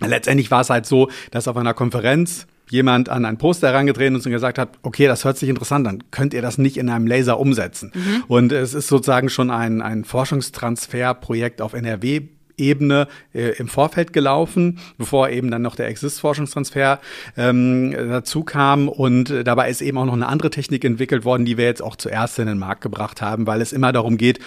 letztendlich 0.00 0.50
war 0.50 0.60
es 0.60 0.70
halt 0.70 0.86
so, 0.86 1.10
dass 1.30 1.48
auf 1.48 1.56
einer 1.56 1.74
Konferenz 1.74 2.46
jemand 2.68 3.08
an 3.08 3.24
ein 3.24 3.38
Poster 3.38 3.68
herangetreten 3.68 4.16
ist 4.16 4.26
und 4.26 4.32
gesagt 4.32 4.58
hat, 4.58 4.70
okay, 4.82 5.06
das 5.06 5.24
hört 5.24 5.38
sich 5.38 5.48
interessant 5.48 5.86
an, 5.86 6.02
könnt 6.10 6.34
ihr 6.34 6.42
das 6.42 6.58
nicht 6.58 6.76
in 6.76 6.88
einem 6.88 7.06
Laser 7.06 7.38
umsetzen? 7.38 7.92
Mhm. 7.94 8.24
Und 8.26 8.52
es 8.52 8.74
ist 8.74 8.88
sozusagen 8.88 9.28
schon 9.28 9.50
ein, 9.50 9.82
ein 9.82 10.04
Forschungstransferprojekt 10.04 11.62
auf 11.62 11.74
NRW 11.74 12.22
Ebene 12.58 13.08
äh, 13.34 13.50
im 13.58 13.68
Vorfeld 13.68 14.12
gelaufen, 14.12 14.78
bevor 14.96 15.28
eben 15.28 15.50
dann 15.50 15.62
noch 15.62 15.76
der 15.76 15.88
Exist-Forschungstransfer 15.88 17.00
ähm, 17.36 17.92
dazu 17.92 18.44
kam. 18.44 18.88
Und 18.88 19.30
äh, 19.30 19.44
dabei 19.44 19.68
ist 19.68 19.82
eben 19.82 19.98
auch 19.98 20.06
noch 20.06 20.14
eine 20.14 20.28
andere 20.28 20.50
Technik 20.50 20.84
entwickelt 20.84 21.24
worden, 21.24 21.44
die 21.44 21.58
wir 21.58 21.66
jetzt 21.66 21.82
auch 21.82 21.96
zuerst 21.96 22.38
in 22.38 22.46
den 22.46 22.58
Markt 22.58 22.80
gebracht 22.80 23.20
haben, 23.20 23.46
weil 23.46 23.60
es 23.60 23.72
immer 23.72 23.92
darum 23.92 24.16
geht, 24.16 24.38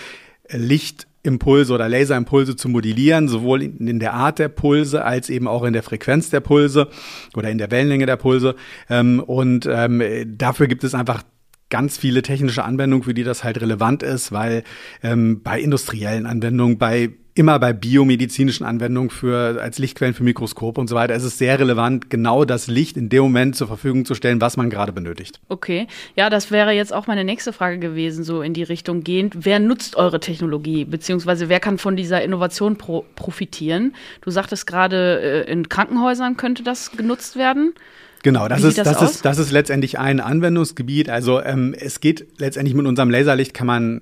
Licht 0.50 1.08
Impulse 1.23 1.73
oder 1.73 1.89
Laserimpulse 1.89 2.55
zu 2.55 2.69
modellieren, 2.69 3.27
sowohl 3.27 3.61
in 3.61 3.99
der 3.99 4.13
Art 4.13 4.39
der 4.39 4.49
Pulse 4.49 5.03
als 5.03 5.29
eben 5.29 5.47
auch 5.47 5.63
in 5.63 5.73
der 5.73 5.83
Frequenz 5.83 6.29
der 6.29 6.39
Pulse 6.39 6.88
oder 7.35 7.49
in 7.49 7.57
der 7.57 7.71
Wellenlänge 7.71 8.05
der 8.05 8.15
Pulse. 8.15 8.55
Ähm, 8.89 9.19
und 9.19 9.67
ähm, 9.69 10.01
dafür 10.38 10.67
gibt 10.67 10.83
es 10.83 10.95
einfach 10.95 11.23
ganz 11.69 11.97
viele 11.97 12.21
technische 12.21 12.63
Anwendungen, 12.63 13.03
für 13.03 13.13
die 13.13 13.23
das 13.23 13.43
halt 13.43 13.61
relevant 13.61 14.01
ist, 14.01 14.31
weil 14.31 14.63
ähm, 15.03 15.41
bei 15.43 15.59
industriellen 15.59 16.25
Anwendungen, 16.25 16.77
bei 16.77 17.11
immer 17.39 17.58
bei 17.58 17.72
biomedizinischen 17.72 18.65
Anwendungen 18.65 19.10
für, 19.10 19.62
als 19.62 19.79
Lichtquellen 19.79 20.13
für 20.13 20.24
Mikroskope 20.24 20.79
und 20.79 20.89
so 20.89 20.96
weiter, 20.96 21.15
ist 21.15 21.24
es 21.24 21.38
sehr 21.38 21.58
relevant, 21.58 22.10
genau 22.10 22.43
das 22.43 22.67
Licht 22.67 22.98
in 22.98 23.08
dem 23.08 23.24
Moment 23.24 23.55
zur 23.55 23.67
Verfügung 23.67 24.03
zu 24.03 24.13
stellen, 24.13 24.41
was 24.41 24.58
man 24.58 24.69
gerade 24.69 24.91
benötigt. 24.91 25.39
Okay. 25.48 25.88
Ja, 26.17 26.29
das 26.29 26.51
wäre 26.51 26.74
jetzt 26.74 26.93
auch 26.93 27.08
meine 27.08 27.24
nächste 27.24 27.53
Frage 27.53 27.79
gewesen, 27.79 28.25
so 28.25 28.41
in 28.41 28.53
die 28.53 28.63
Richtung 28.63 29.05
gehend. 29.05 29.46
Wer 29.46 29.60
nutzt 29.60 29.96
eure 29.96 30.19
Technologie, 30.19 30.84
beziehungsweise 30.84 31.48
wer 31.48 31.62
kann 31.62 31.77
von 31.77 31.96
dieser 31.96 32.22
Innovation 32.22 32.77
pro 32.77 33.05
profitieren? 33.15 33.93
Du 34.19 34.31
sagtest 34.31 34.67
gerade, 34.67 35.46
äh, 35.48 35.51
in 35.51 35.69
Krankenhäusern 35.69 36.36
könnte 36.36 36.63
das 36.63 36.91
genutzt 36.91 37.38
werden. 37.38 37.74
Genau, 38.22 38.50
das 38.50 38.63
ist, 38.63 38.77
das, 38.77 39.00
das 39.00 39.12
ist, 39.12 39.25
das 39.25 39.38
ist 39.38 39.51
letztendlich 39.51 39.98
ein 39.98 40.19
Anwendungsgebiet. 40.19 41.10
Also 41.10 41.41
ähm, 41.41 41.74
es 41.77 42.01
geht 42.01 42.27
letztendlich 42.38 42.75
mit 42.75 42.86
unserem 42.86 43.10
Laserlicht 43.10 43.53
kann 43.53 43.67
man 43.67 44.01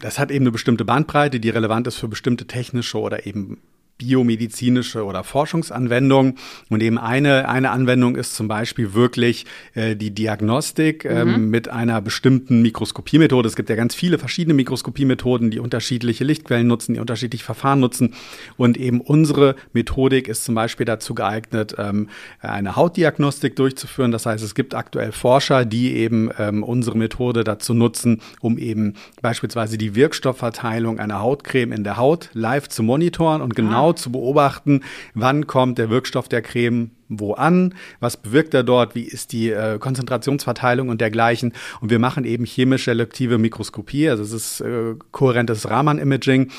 das 0.00 0.18
hat 0.18 0.30
eben 0.30 0.44
eine 0.44 0.52
bestimmte 0.52 0.84
Bandbreite, 0.84 1.40
die 1.40 1.50
relevant 1.50 1.86
ist 1.86 1.96
für 1.96 2.08
bestimmte 2.08 2.46
technische 2.46 2.98
oder 2.98 3.26
eben 3.26 3.58
biomedizinische 4.00 5.04
oder 5.04 5.24
Forschungsanwendungen. 5.24 6.36
Und 6.68 6.82
eben 6.82 6.98
eine, 6.98 7.48
eine 7.48 7.70
Anwendung 7.70 8.16
ist 8.16 8.34
zum 8.34 8.48
Beispiel 8.48 8.94
wirklich 8.94 9.46
äh, 9.74 9.94
die 9.94 10.10
Diagnostik 10.10 11.04
ähm, 11.04 11.32
mhm. 11.32 11.50
mit 11.50 11.68
einer 11.68 12.00
bestimmten 12.00 12.62
Mikroskopiemethode. 12.62 13.46
Es 13.46 13.56
gibt 13.56 13.68
ja 13.68 13.76
ganz 13.76 13.94
viele 13.94 14.18
verschiedene 14.18 14.54
Mikroskopiemethoden, 14.54 15.50
die 15.50 15.58
unterschiedliche 15.58 16.24
Lichtquellen 16.24 16.66
nutzen, 16.66 16.94
die 16.94 17.00
unterschiedliche 17.00 17.44
Verfahren 17.44 17.80
nutzen. 17.80 18.14
Und 18.56 18.78
eben 18.78 19.00
unsere 19.00 19.54
Methodik 19.72 20.28
ist 20.28 20.44
zum 20.44 20.54
Beispiel 20.54 20.86
dazu 20.86 21.14
geeignet, 21.14 21.74
ähm, 21.78 22.08
eine 22.40 22.76
Hautdiagnostik 22.76 23.54
durchzuführen. 23.56 24.12
Das 24.12 24.24
heißt, 24.24 24.42
es 24.42 24.54
gibt 24.54 24.74
aktuell 24.74 25.12
Forscher, 25.12 25.66
die 25.66 25.94
eben 25.94 26.30
ähm, 26.38 26.62
unsere 26.62 26.96
Methode 26.96 27.44
dazu 27.44 27.74
nutzen, 27.74 28.22
um 28.40 28.56
eben 28.56 28.94
beispielsweise 29.20 29.76
die 29.76 29.94
Wirkstoffverteilung 29.94 30.98
einer 30.98 31.20
Hautcreme 31.20 31.72
in 31.72 31.84
der 31.84 31.98
Haut 31.98 32.30
live 32.32 32.68
zu 32.68 32.82
monitoren 32.82 33.42
und 33.42 33.54
genau 33.54 33.89
genau 33.90 33.92
zu 33.92 34.12
beobachten, 34.12 34.82
wann 35.14 35.46
kommt 35.46 35.78
der 35.78 35.90
Wirkstoff 35.90 36.28
der 36.28 36.42
Creme 36.42 36.90
wo 37.12 37.32
an, 37.32 37.74
was 37.98 38.16
bewirkt 38.16 38.54
er 38.54 38.62
dort, 38.62 38.94
wie 38.94 39.02
ist 39.02 39.32
die 39.32 39.50
äh, 39.50 39.80
Konzentrationsverteilung 39.80 40.90
und 40.90 41.00
dergleichen. 41.00 41.54
Und 41.80 41.90
wir 41.90 41.98
machen 41.98 42.24
eben 42.24 42.44
chemisch-selektive 42.44 43.36
Mikroskopie, 43.36 44.08
also 44.08 44.22
es 44.22 44.32
ist 44.32 44.60
äh, 44.60 44.94
kohärentes 45.10 45.68
Raman-Imaging. 45.68 46.52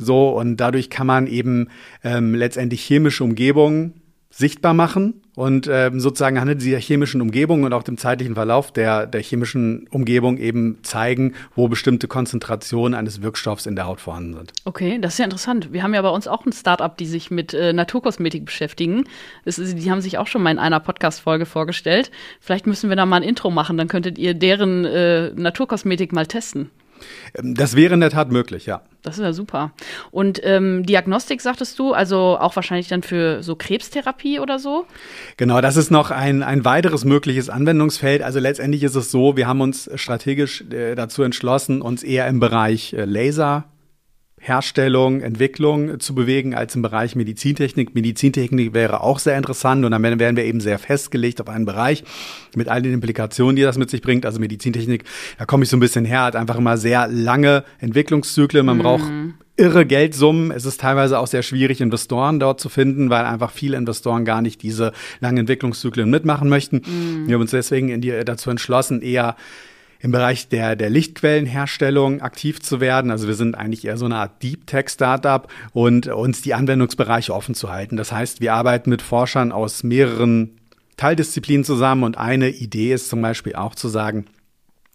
So, 0.00 0.30
und 0.30 0.56
dadurch 0.56 0.90
kann 0.90 1.06
man 1.06 1.28
eben 1.28 1.68
ähm, 2.02 2.34
letztendlich 2.34 2.82
chemische 2.82 3.22
Umgebungen 3.22 4.02
sichtbar 4.28 4.74
machen 4.74 5.21
und 5.34 5.68
ähm, 5.70 6.00
sozusagen 6.00 6.38
anhand 6.38 6.60
dieser 6.60 6.78
chemischen 6.78 7.20
Umgebung 7.20 7.64
und 7.64 7.72
auch 7.72 7.82
dem 7.82 7.96
zeitlichen 7.96 8.34
Verlauf 8.34 8.70
der, 8.70 9.06
der 9.06 9.22
chemischen 9.22 9.88
Umgebung 9.90 10.36
eben 10.38 10.78
zeigen, 10.82 11.34
wo 11.54 11.68
bestimmte 11.68 12.08
Konzentrationen 12.08 12.94
eines 12.94 13.22
Wirkstoffs 13.22 13.66
in 13.66 13.76
der 13.76 13.86
Haut 13.86 14.00
vorhanden 14.00 14.34
sind. 14.34 14.52
Okay, 14.64 14.98
das 15.00 15.14
ist 15.14 15.18
ja 15.18 15.24
interessant. 15.24 15.72
Wir 15.72 15.82
haben 15.82 15.94
ja 15.94 16.02
bei 16.02 16.10
uns 16.10 16.28
auch 16.28 16.44
ein 16.44 16.52
Startup, 16.52 16.94
die 16.96 17.06
sich 17.06 17.30
mit 17.30 17.54
äh, 17.54 17.72
Naturkosmetik 17.72 18.44
beschäftigen. 18.44 19.04
Ist, 19.44 19.58
die 19.58 19.90
haben 19.90 20.00
sich 20.00 20.18
auch 20.18 20.26
schon 20.26 20.42
mal 20.42 20.50
in 20.50 20.58
einer 20.58 20.80
Podcast-Folge 20.80 21.46
vorgestellt. 21.46 22.10
Vielleicht 22.40 22.66
müssen 22.66 22.90
wir 22.90 22.96
da 22.96 23.06
mal 23.06 23.16
ein 23.16 23.22
Intro 23.22 23.50
machen, 23.50 23.76
dann 23.78 23.88
könntet 23.88 24.18
ihr 24.18 24.34
deren 24.34 24.84
äh, 24.84 25.30
Naturkosmetik 25.34 26.12
mal 26.12 26.26
testen. 26.26 26.70
Ähm, 27.34 27.54
das 27.54 27.76
wäre 27.76 27.94
in 27.94 28.00
der 28.00 28.10
Tat 28.10 28.30
möglich, 28.30 28.66
ja. 28.66 28.82
Das 29.02 29.18
ist 29.18 29.24
ja 29.24 29.32
super. 29.32 29.72
Und 30.12 30.40
ähm, 30.44 30.86
Diagnostik 30.86 31.40
sagtest 31.40 31.78
du, 31.78 31.92
also 31.92 32.38
auch 32.38 32.54
wahrscheinlich 32.54 32.86
dann 32.86 33.02
für 33.02 33.42
so 33.42 33.56
Krebstherapie 33.56 34.38
oder 34.38 34.60
so? 34.60 34.86
Genau, 35.36 35.60
das 35.60 35.76
ist 35.76 35.90
noch 35.90 36.12
ein, 36.12 36.42
ein 36.44 36.64
weiteres 36.64 37.04
mögliches 37.04 37.50
Anwendungsfeld. 37.50 38.22
Also 38.22 38.38
letztendlich 38.38 38.84
ist 38.84 38.94
es 38.94 39.10
so, 39.10 39.36
wir 39.36 39.48
haben 39.48 39.60
uns 39.60 39.90
strategisch 39.96 40.64
äh, 40.70 40.94
dazu 40.94 41.24
entschlossen, 41.24 41.82
uns 41.82 42.04
eher 42.04 42.28
im 42.28 42.38
Bereich 42.38 42.92
äh, 42.92 43.04
Laser 43.04 43.64
Herstellung, 44.44 45.20
Entwicklung 45.20 46.00
zu 46.00 46.16
bewegen 46.16 46.52
als 46.52 46.74
im 46.74 46.82
Bereich 46.82 47.14
Medizintechnik. 47.14 47.94
Medizintechnik 47.94 48.74
wäre 48.74 49.00
auch 49.00 49.20
sehr 49.20 49.36
interessant 49.36 49.84
und 49.84 49.92
dann 49.92 50.02
wären 50.02 50.36
wir 50.36 50.44
eben 50.44 50.60
sehr 50.60 50.80
festgelegt 50.80 51.40
auf 51.40 51.48
einen 51.48 51.64
Bereich 51.64 52.02
mit 52.56 52.68
all 52.68 52.82
den 52.82 52.92
Implikationen, 52.92 53.54
die 53.54 53.62
das 53.62 53.78
mit 53.78 53.88
sich 53.88 54.02
bringt. 54.02 54.26
Also 54.26 54.40
Medizintechnik, 54.40 55.04
da 55.38 55.44
komme 55.44 55.62
ich 55.62 55.70
so 55.70 55.76
ein 55.76 55.80
bisschen 55.80 56.04
her, 56.04 56.22
hat 56.22 56.34
einfach 56.34 56.58
immer 56.58 56.76
sehr 56.76 57.06
lange 57.06 57.62
Entwicklungszyklen. 57.78 58.66
Man 58.66 58.78
mm. 58.78 58.80
braucht 58.80 59.12
irre 59.56 59.86
Geldsummen. 59.86 60.50
Es 60.50 60.64
ist 60.64 60.80
teilweise 60.80 61.20
auch 61.20 61.28
sehr 61.28 61.44
schwierig, 61.44 61.80
Investoren 61.80 62.40
dort 62.40 62.58
zu 62.58 62.68
finden, 62.68 63.10
weil 63.10 63.24
einfach 63.24 63.52
viele 63.52 63.76
Investoren 63.76 64.24
gar 64.24 64.42
nicht 64.42 64.60
diese 64.62 64.90
langen 65.20 65.38
Entwicklungszyklen 65.38 66.10
mitmachen 66.10 66.48
möchten. 66.48 66.78
Mm. 66.78 67.28
Wir 67.28 67.34
haben 67.34 67.42
uns 67.42 67.52
deswegen 67.52 68.00
die, 68.00 68.24
dazu 68.24 68.50
entschlossen, 68.50 69.02
eher 69.02 69.36
im 70.02 70.10
Bereich 70.10 70.48
der, 70.48 70.74
der 70.74 70.90
Lichtquellenherstellung 70.90 72.22
aktiv 72.22 72.60
zu 72.60 72.80
werden. 72.80 73.12
Also 73.12 73.28
wir 73.28 73.34
sind 73.34 73.54
eigentlich 73.54 73.84
eher 73.84 73.96
so 73.96 74.04
eine 74.04 74.16
Art 74.16 74.42
Deep 74.42 74.66
Tech 74.66 74.88
Startup 74.88 75.46
und 75.72 76.08
uns 76.08 76.42
die 76.42 76.54
Anwendungsbereiche 76.54 77.32
offen 77.32 77.54
zu 77.54 77.70
halten. 77.70 77.96
Das 77.96 78.10
heißt, 78.10 78.40
wir 78.40 78.52
arbeiten 78.52 78.90
mit 78.90 79.00
Forschern 79.00 79.52
aus 79.52 79.84
mehreren 79.84 80.58
Teildisziplinen 80.96 81.64
zusammen 81.64 82.02
und 82.02 82.18
eine 82.18 82.50
Idee 82.50 82.92
ist 82.92 83.08
zum 83.08 83.22
Beispiel 83.22 83.54
auch 83.54 83.76
zu 83.76 83.88
sagen, 83.88 84.26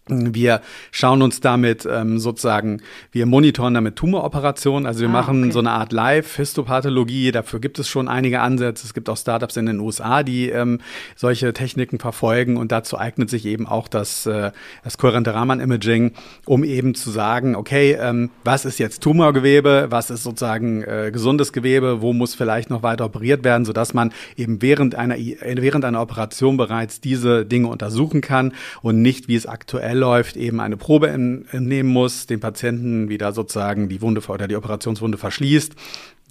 wir 0.10 0.62
schauen 0.92 1.22
uns 1.22 1.40
damit 1.40 1.88
ähm, 1.90 2.20
sozusagen, 2.20 2.82
wir 3.12 3.26
monitoren 3.26 3.74
damit 3.74 3.96
Tumoroperationen. 3.96 4.86
Also 4.86 5.02
wir 5.02 5.10
ah, 5.10 5.12
machen 5.12 5.44
okay. 5.44 5.52
so 5.52 5.60
eine 5.60 5.72
Art 5.72 5.92
Live-Histopathologie. 5.92 7.32
Dafür 7.32 7.60
gibt 7.60 7.80
es 7.80 7.88
schon 7.88 8.08
einige 8.08 8.42
Ansätze. 8.42 8.86
Es 8.86 8.94
gibt 8.94 9.10
auch 9.10 9.18
Startups 9.18 9.58
in 9.58 9.66
den 9.66 9.80
USA, 9.80 10.24
die 10.24 10.50
ähm, 10.50 10.80
solche 11.16 11.54
Techniken 11.54 12.00
verfolgen. 12.00 12.58
Und 12.58 12.72
dazu 12.72 12.98
eignet 12.98 13.30
sich 13.30 13.46
eben 13.46 13.68
auch 13.68 13.88
das, 13.88 14.26
äh, 14.26 14.52
das 14.84 14.98
kohärente 14.98 15.34
Raman-Imaging, 15.34 16.14
um 16.46 16.64
eben 16.64 16.96
zu 16.96 17.12
sagen, 17.12 17.56
okay, 17.56 17.98
ähm, 18.00 18.30
was 18.44 18.66
ist 18.66 18.80
jetzt 18.80 19.02
Tumorgewebe, 19.02 19.88
was 19.90 20.10
ist 20.10 20.24
sozusagen 20.24 20.84
äh, 20.84 21.12
gesundes 21.12 21.54
Gewebe, 21.54 22.02
wo 22.02 22.14
muss 22.14 22.36
vielleicht 22.36 22.70
noch 22.70 22.84
weiter 22.84 23.06
operiert 23.06 23.44
werden, 23.44 23.66
sodass 23.66 23.94
man 23.94 24.12
eben 24.36 24.62
während 24.62 24.96
einer, 24.96 25.16
während 25.18 25.86
einer 25.86 26.02
Operation 26.02 26.58
bereits 26.58 27.02
diese 27.02 27.46
Dinge 27.46 27.68
untersuchen 27.68 28.22
kann 28.22 28.54
und 28.82 29.02
nicht, 29.02 29.28
wie 29.28 29.36
es 29.36 29.46
aktuell 29.46 29.97
läuft, 29.98 30.38
eben 30.38 30.60
eine 30.60 30.77
Probe 30.77 31.10
entnehmen 31.10 31.92
muss, 31.92 32.27
den 32.27 32.39
Patienten 32.39 33.10
wieder 33.10 33.34
sozusagen 33.34 33.89
die 33.89 34.01
Wunde 34.01 34.22
oder 34.27 34.48
die 34.48 34.56
Operationswunde 34.56 35.18
verschließt. 35.18 35.74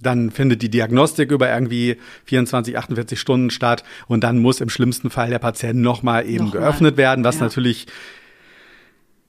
Dann 0.01 0.29
findet 0.29 0.61
die 0.61 0.69
Diagnostik 0.69 1.31
über 1.31 1.49
irgendwie 1.49 1.97
24, 2.25 2.77
48 2.77 3.19
Stunden 3.19 3.49
statt 3.49 3.83
und 4.07 4.23
dann 4.23 4.37
muss 4.39 4.61
im 4.61 4.69
schlimmsten 4.69 5.09
Fall 5.09 5.29
der 5.29 5.39
Patient 5.39 5.79
nochmal 5.79 6.27
eben 6.27 6.45
nochmal. 6.45 6.61
geöffnet 6.61 6.97
werden, 6.97 7.23
was 7.23 7.35
ja. 7.35 7.43
natürlich 7.43 7.87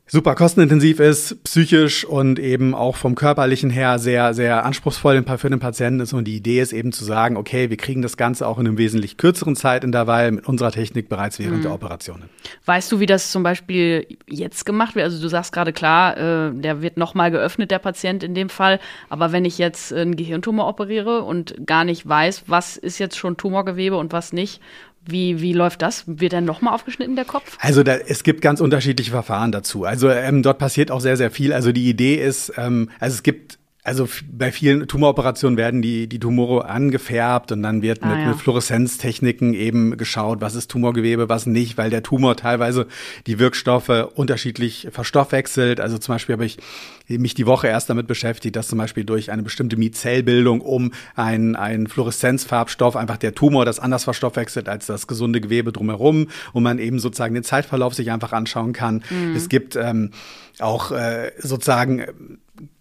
super 0.08 0.34
kostenintensiv 0.34 1.00
ist, 1.00 1.42
psychisch 1.44 2.04
und 2.04 2.38
eben 2.38 2.74
auch 2.74 2.96
vom 2.96 3.14
körperlichen 3.14 3.70
her 3.70 3.98
sehr, 3.98 4.34
sehr 4.34 4.64
anspruchsvoll 4.64 5.22
für 5.36 5.50
den 5.50 5.60
Patienten 5.60 6.00
ist. 6.00 6.12
Und 6.12 6.24
die 6.24 6.36
Idee 6.36 6.60
ist 6.60 6.72
eben 6.72 6.92
zu 6.92 7.04
sagen, 7.04 7.36
okay, 7.36 7.70
wir 7.70 7.76
kriegen 7.76 8.02
das 8.02 8.16
Ganze 8.16 8.46
auch 8.46 8.58
in 8.58 8.66
einem 8.66 8.78
wesentlich 8.78 9.18
kürzeren 9.18 9.54
Zeitintervall 9.54 10.32
mit 10.32 10.48
unserer 10.48 10.72
Technik 10.72 11.08
bereits 11.08 11.38
während 11.38 11.58
mhm. 11.58 11.62
der 11.62 11.72
Operationen. 11.72 12.24
Weißt 12.64 12.90
du, 12.90 13.00
wie 13.00 13.06
das 13.06 13.30
zum 13.30 13.42
Beispiel 13.42 14.06
jetzt 14.26 14.64
gemacht 14.64 14.94
wird? 14.94 15.04
Also 15.04 15.20
du 15.20 15.28
sagst 15.28 15.52
gerade 15.52 15.72
klar, 15.72 16.16
äh, 16.16 16.52
der 16.54 16.80
wird 16.82 16.96
nochmal 16.96 17.30
geöffnet, 17.30 17.70
der 17.70 17.78
Patient 17.78 18.22
in 18.22 18.34
dem 18.34 18.48
Fall. 18.48 18.80
Aber 19.10 19.32
wenn 19.32 19.44
ich 19.44 19.58
jetzt 19.58 19.92
einen 19.92 20.16
Gehirntumor 20.16 20.66
operiere 20.66 21.22
und 21.22 21.66
gar 21.66 21.84
nicht 21.84 22.08
weiß, 22.08 22.44
was 22.46 22.76
ist 22.76 22.98
jetzt 22.98 23.16
schon 23.18 23.36
Tumorgewebe 23.36 23.96
und 23.96 24.12
was 24.12 24.32
nicht, 24.32 24.60
wie, 25.04 25.40
wie 25.40 25.52
läuft 25.52 25.82
das? 25.82 26.04
Wird 26.06 26.32
dann 26.32 26.44
nochmal 26.44 26.74
aufgeschnitten, 26.74 27.16
der 27.16 27.24
Kopf? 27.24 27.56
Also 27.60 27.82
da, 27.82 27.94
es 27.96 28.22
gibt 28.22 28.40
ganz 28.40 28.60
unterschiedliche 28.60 29.10
Verfahren 29.10 29.52
dazu. 29.52 29.84
Also 29.84 30.10
ähm, 30.10 30.42
dort 30.42 30.58
passiert 30.58 30.90
auch 30.90 31.00
sehr, 31.00 31.16
sehr 31.16 31.30
viel. 31.30 31.52
Also 31.52 31.72
die 31.72 31.88
Idee 31.88 32.16
ist, 32.16 32.52
ähm, 32.56 32.90
also 33.00 33.14
es 33.14 33.22
gibt 33.22 33.58
also 33.88 34.06
bei 34.30 34.52
vielen 34.52 34.86
Tumoroperationen 34.86 35.56
werden 35.56 35.80
die, 35.80 36.08
die 36.08 36.18
Tumore 36.18 36.66
angefärbt 36.66 37.52
und 37.52 37.62
dann 37.62 37.80
wird 37.80 38.02
ah, 38.02 38.08
mit, 38.08 38.18
ja. 38.18 38.28
mit 38.28 38.36
Fluoreszenztechniken 38.36 39.54
eben 39.54 39.96
geschaut, 39.96 40.42
was 40.42 40.54
ist 40.54 40.70
Tumorgewebe, 40.70 41.30
was 41.30 41.46
nicht, 41.46 41.78
weil 41.78 41.88
der 41.88 42.02
Tumor 42.02 42.36
teilweise 42.36 42.86
die 43.26 43.38
Wirkstoffe 43.38 43.88
unterschiedlich 44.14 44.88
verstoffwechselt. 44.90 45.80
Also 45.80 45.96
zum 45.96 46.14
Beispiel 46.14 46.34
habe 46.34 46.44
ich 46.44 46.58
mich 47.08 47.32
die 47.32 47.46
Woche 47.46 47.68
erst 47.68 47.88
damit 47.88 48.06
beschäftigt, 48.06 48.56
dass 48.56 48.68
zum 48.68 48.76
Beispiel 48.76 49.04
durch 49.04 49.30
eine 49.32 49.42
bestimmte 49.42 49.78
Mizellbildung 49.78 50.60
um 50.60 50.92
ein, 51.16 51.56
ein 51.56 51.86
Fluoreszenzfarbstoff 51.86 52.94
einfach 52.94 53.16
der 53.16 53.34
Tumor 53.34 53.64
das 53.64 53.80
anders 53.80 54.04
verstoffwechselt 54.04 54.68
als 54.68 54.84
das 54.84 55.06
gesunde 55.06 55.40
Gewebe 55.40 55.72
drumherum 55.72 56.28
und 56.52 56.62
man 56.62 56.78
eben 56.78 56.98
sozusagen 56.98 57.32
den 57.32 57.44
Zeitverlauf 57.44 57.94
sich 57.94 58.10
einfach 58.10 58.32
anschauen 58.32 58.74
kann. 58.74 59.02
Mhm. 59.08 59.34
Es 59.34 59.48
gibt 59.48 59.76
ähm, 59.76 60.10
auch 60.58 60.90
äh, 60.90 61.32
sozusagen 61.38 62.04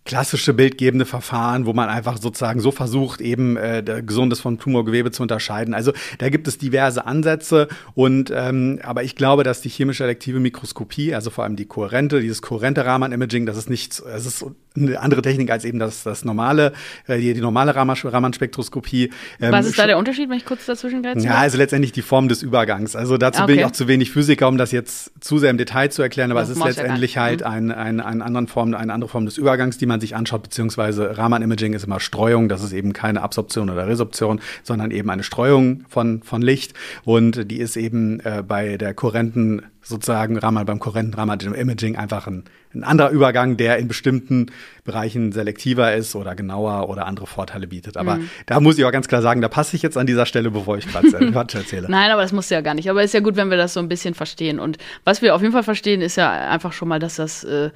klassische 0.08 0.54
bildgebende 0.54 1.06
Verfahren, 1.06 1.66
wo 1.66 1.74
man 1.74 1.90
einfach 1.90 2.18
sozusagen 2.18 2.62
so 2.62 2.72
versucht, 2.72 3.22
eben 3.22 3.58
äh, 3.58 4.02
gesundes 4.06 4.40
vom 4.40 4.58
Tumorgewebe 4.58 5.12
zu 5.12 5.22
unterscheiden. 5.22 5.74
Also 5.74 5.92
da 6.18 6.30
gibt 6.30 6.48
es 6.48 6.58
diverse 6.58 7.06
Ansätze 7.06 7.68
und 7.94 8.32
ähm, 8.34 8.80
aber 8.84 9.04
ich 9.04 9.16
glaube, 9.16 9.44
dass 9.44 9.62
die 9.62 9.70
chemische 9.70 10.06
elektive 10.06 10.40
Mikroskopie, 10.40 11.14
also 11.14 11.30
vor 11.30 11.44
allem 11.44 11.58
die 11.58 11.66
kohärente, 11.66 12.22
dieses 12.22 12.42
kohärente 12.42 12.86
Raman-Imaging, 12.86 13.46
das 13.46 13.58
ist 13.58 13.70
nicht, 13.70 14.00
es 14.00 14.26
ist 14.26 14.46
eine 14.78 15.00
andere 15.00 15.22
Technik 15.22 15.50
als 15.52 15.66
eben 15.66 15.80
das, 15.80 16.04
das 16.04 16.24
normale, 16.24 16.74
äh, 17.08 17.20
die, 17.20 17.34
die 17.34 17.42
normale 17.42 17.76
Raman-Spektroskopie. 17.76 19.12
Ähm, 19.42 19.52
Was 19.52 19.66
ist 19.66 19.78
da 19.78 19.88
der 19.88 19.98
Unterschied, 19.98 20.30
wenn 20.30 20.38
ich 20.38 20.46
kurz 20.46 20.66
dazwischen 20.66 21.04
greife? 21.04 21.20
Ja, 21.20 21.36
also 21.36 21.58
letztendlich 21.58 21.92
die 21.92 22.02
Form 22.02 22.30
des 22.30 22.44
Übergangs. 22.44 22.96
Also 22.96 23.18
dazu 23.18 23.44
okay. 23.44 23.54
bin 23.54 23.60
ich 23.60 23.66
auch 23.66 23.72
zu 23.72 23.88
wenig 23.88 24.12
Physiker, 24.12 24.48
um 24.48 24.58
das 24.58 24.72
jetzt 24.72 25.12
zu 25.20 25.38
sehr 25.38 25.50
im 25.50 25.58
Detail 25.58 25.90
zu 25.90 26.02
erklären, 26.02 26.32
aber 26.32 26.42
das 26.42 26.50
es 26.50 26.58
ist 26.58 26.64
letztendlich 26.64 27.18
halt 27.18 27.42
mhm. 27.42 27.48
ein, 27.48 27.72
ein, 27.72 28.00
ein, 28.00 28.22
anderen 28.22 28.48
Form, 28.48 28.74
eine 28.74 28.94
andere 28.94 29.10
Form 29.10 29.26
des 29.26 29.38
Übergangs, 29.38 29.78
die 29.78 29.86
man 29.86 29.97
man 29.98 30.02
sich 30.02 30.16
anschaut, 30.16 30.44
beziehungsweise 30.44 31.18
Raman-Imaging 31.18 31.74
ist 31.74 31.84
immer 31.84 32.00
Streuung, 32.00 32.50
das 32.50 32.64
ist 32.64 32.72
eben 32.72 32.94
keine 32.94 33.22
Absorption 33.22 33.70
oder 33.70 33.88
Resorption, 33.88 34.40
sondern 34.64 34.92
eben 34.92 35.10
eine 35.10 35.24
Streuung 35.24 35.86
von, 35.90 36.22
von 36.22 36.42
Licht 36.42 36.74
und 37.04 37.50
die 37.52 37.58
ist 37.58 37.78
eben 37.78 38.20
äh, 38.20 38.44
bei 38.48 38.78
der 38.78 38.94
kohärenten 38.94 39.64
sozusagen 39.82 40.38
Raman 40.38 40.66
beim 40.66 40.80
kohärenten 40.80 41.14
Raman-Imaging 41.14 41.96
einfach 41.96 42.28
ein, 42.28 42.44
ein 42.74 42.84
anderer 42.84 43.10
Übergang, 43.10 43.56
der 43.56 43.78
in 43.78 43.88
bestimmten 43.88 44.48
Bereichen 44.84 45.32
selektiver 45.32 45.96
ist 45.96 46.16
oder 46.16 46.36
genauer 46.36 46.90
oder 46.90 47.06
andere 47.06 47.26
Vorteile 47.26 47.68
bietet. 47.68 47.96
Aber 47.96 48.16
mhm. 48.16 48.30
da 48.46 48.60
muss 48.60 48.78
ich 48.78 48.84
auch 48.84 48.92
ganz 48.92 49.08
klar 49.08 49.22
sagen, 49.22 49.42
da 49.42 49.48
passe 49.48 49.76
ich 49.78 49.82
jetzt 49.82 49.98
an 49.98 50.06
dieser 50.06 50.26
Stelle, 50.26 50.52
bevor 50.52 50.78
ich 50.78 50.88
gerade 50.88 51.32
Quatsch 51.32 51.56
erzähle. 51.56 51.88
Nein, 51.90 52.12
aber 52.12 52.22
das 52.22 52.34
muss 52.34 52.50
ja 52.50 52.60
gar 52.60 52.74
nicht. 52.74 52.90
Aber 52.90 53.00
es 53.02 53.08
ist 53.08 53.14
ja 53.14 53.22
gut, 53.22 53.38
wenn 53.38 53.50
wir 53.50 53.58
das 53.58 53.74
so 53.74 53.80
ein 53.80 53.88
bisschen 53.88 54.14
verstehen. 54.14 54.60
Und 54.60 54.78
was 55.06 55.22
wir 55.22 55.34
auf 55.34 55.42
jeden 55.42 55.54
Fall 55.54 55.64
verstehen, 55.64 56.02
ist 56.02 56.18
ja 56.18 56.32
einfach 56.50 56.74
schon 56.74 56.90
mal, 56.90 57.00
dass 57.00 57.16
das 57.16 57.46
äh, 57.46 57.70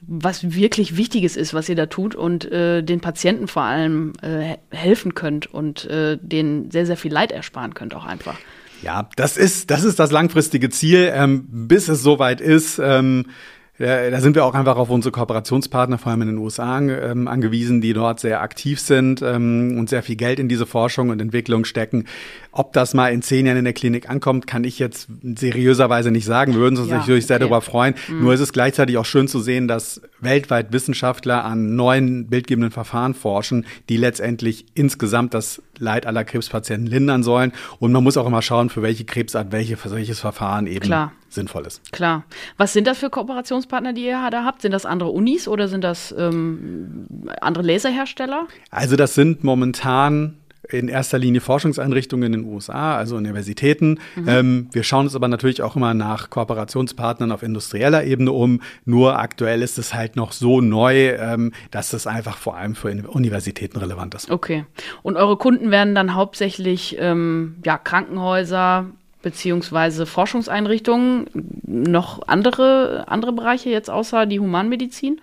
was 0.00 0.54
wirklich 0.54 0.96
Wichtiges 0.96 1.36
ist, 1.36 1.54
was 1.54 1.68
ihr 1.68 1.74
da 1.74 1.86
tut 1.86 2.14
und 2.14 2.50
äh, 2.50 2.82
den 2.82 3.00
Patienten 3.00 3.48
vor 3.48 3.62
allem 3.62 4.12
äh, 4.22 4.56
helfen 4.70 5.14
könnt 5.14 5.46
und 5.46 5.84
äh, 5.86 6.18
denen 6.20 6.70
sehr, 6.70 6.86
sehr 6.86 6.96
viel 6.96 7.12
Leid 7.12 7.32
ersparen 7.32 7.74
könnt 7.74 7.94
auch 7.94 8.04
einfach. 8.04 8.38
Ja, 8.82 9.08
das 9.16 9.36
ist, 9.36 9.70
das 9.70 9.84
ist 9.84 9.98
das 9.98 10.12
langfristige 10.12 10.70
Ziel, 10.70 11.10
ähm, 11.12 11.46
bis 11.50 11.88
es 11.88 12.02
soweit 12.02 12.40
ist. 12.40 12.78
Ähm, 12.78 13.26
da 13.78 14.20
sind 14.20 14.34
wir 14.34 14.44
auch 14.44 14.54
einfach 14.54 14.76
auf 14.76 14.90
unsere 14.90 15.12
Kooperationspartner, 15.12 15.98
vor 15.98 16.10
allem 16.10 16.22
in 16.22 16.28
den 16.28 16.38
USA, 16.38 16.80
ähm, 16.80 17.28
angewiesen, 17.28 17.80
die 17.80 17.92
dort 17.92 18.18
sehr 18.18 18.40
aktiv 18.40 18.80
sind 18.80 19.22
ähm, 19.22 19.76
und 19.78 19.88
sehr 19.88 20.02
viel 20.02 20.16
Geld 20.16 20.40
in 20.40 20.48
diese 20.48 20.66
Forschung 20.66 21.10
und 21.10 21.20
Entwicklung 21.20 21.64
stecken. 21.64 22.06
Ob 22.50 22.72
das 22.72 22.94
mal 22.94 23.12
in 23.12 23.22
zehn 23.22 23.46
Jahren 23.46 23.58
in 23.58 23.64
der 23.64 23.74
Klinik 23.74 24.08
ankommt, 24.08 24.46
kann 24.46 24.64
ich 24.64 24.78
jetzt 24.78 25.08
seriöserweise 25.22 26.10
nicht 26.10 26.24
sagen. 26.24 26.54
Wir 26.54 26.60
würden 26.60 26.78
uns 26.78 26.88
ja, 26.88 26.98
natürlich 26.98 27.24
okay. 27.24 27.28
sehr 27.28 27.38
darüber 27.38 27.60
freuen. 27.60 27.94
Mhm. 28.08 28.22
Nur 28.22 28.34
ist 28.34 28.40
es 28.40 28.52
gleichzeitig 28.52 28.96
auch 28.96 29.04
schön 29.04 29.28
zu 29.28 29.40
sehen, 29.40 29.68
dass 29.68 30.00
weltweit 30.20 30.72
Wissenschaftler 30.72 31.44
an 31.44 31.76
neuen 31.76 32.28
bildgebenden 32.28 32.70
Verfahren 32.70 33.14
forschen, 33.14 33.66
die 33.88 33.96
letztendlich 33.96 34.66
insgesamt 34.74 35.34
das 35.34 35.62
Leid 35.78 36.06
aller 36.06 36.24
Krebspatienten 36.24 36.86
lindern 36.86 37.22
sollen. 37.22 37.52
Und 37.78 37.92
man 37.92 38.02
muss 38.02 38.16
auch 38.16 38.26
immer 38.26 38.42
schauen, 38.42 38.70
für 38.70 38.82
welche 38.82 39.04
Krebsart 39.04 39.52
welche, 39.52 39.76
für 39.76 39.90
welches 39.90 40.20
Verfahren 40.20 40.66
eben 40.66 40.80
Klar. 40.80 41.12
sinnvoll 41.28 41.66
ist. 41.66 41.92
Klar. 41.92 42.24
Was 42.56 42.72
sind 42.72 42.86
das 42.86 42.98
für 42.98 43.10
Kooperationspartner, 43.10 43.92
die 43.92 44.06
ihr 44.06 44.28
da 44.30 44.44
habt? 44.44 44.62
Sind 44.62 44.72
das 44.72 44.86
andere 44.86 45.10
Unis 45.10 45.46
oder 45.48 45.68
sind 45.68 45.84
das 45.84 46.14
ähm, 46.16 47.06
andere 47.40 47.64
Laserhersteller? 47.64 48.48
Also 48.70 48.96
das 48.96 49.14
sind 49.14 49.44
momentan 49.44 50.37
in 50.72 50.88
erster 50.88 51.18
Linie 51.18 51.40
Forschungseinrichtungen 51.40 52.32
in 52.32 52.42
den 52.42 52.52
USA, 52.52 52.96
also 52.96 53.16
Universitäten. 53.16 53.98
Mhm. 54.16 54.28
Ähm, 54.28 54.68
wir 54.72 54.82
schauen 54.82 55.06
uns 55.06 55.14
aber 55.14 55.28
natürlich 55.28 55.62
auch 55.62 55.76
immer 55.76 55.94
nach 55.94 56.30
Kooperationspartnern 56.30 57.32
auf 57.32 57.42
industrieller 57.42 58.04
Ebene 58.04 58.32
um. 58.32 58.60
Nur 58.84 59.18
aktuell 59.18 59.62
ist 59.62 59.78
es 59.78 59.94
halt 59.94 60.16
noch 60.16 60.32
so 60.32 60.60
neu, 60.60 61.10
ähm, 61.10 61.52
dass 61.70 61.92
es 61.92 62.06
einfach 62.06 62.36
vor 62.36 62.56
allem 62.56 62.74
für 62.74 62.88
Universitäten 63.08 63.78
relevant 63.78 64.14
ist. 64.14 64.30
Okay. 64.30 64.64
Und 65.02 65.16
eure 65.16 65.36
Kunden 65.36 65.70
werden 65.70 65.94
dann 65.94 66.14
hauptsächlich 66.14 66.96
ähm, 66.98 67.56
ja, 67.64 67.78
Krankenhäuser, 67.78 68.86
beziehungsweise 69.22 70.06
Forschungseinrichtungen, 70.06 71.26
noch 71.64 72.26
andere, 72.28 73.04
andere 73.08 73.32
Bereiche 73.32 73.70
jetzt 73.70 73.90
außer 73.90 74.26
die 74.26 74.40
Humanmedizin? 74.40 75.20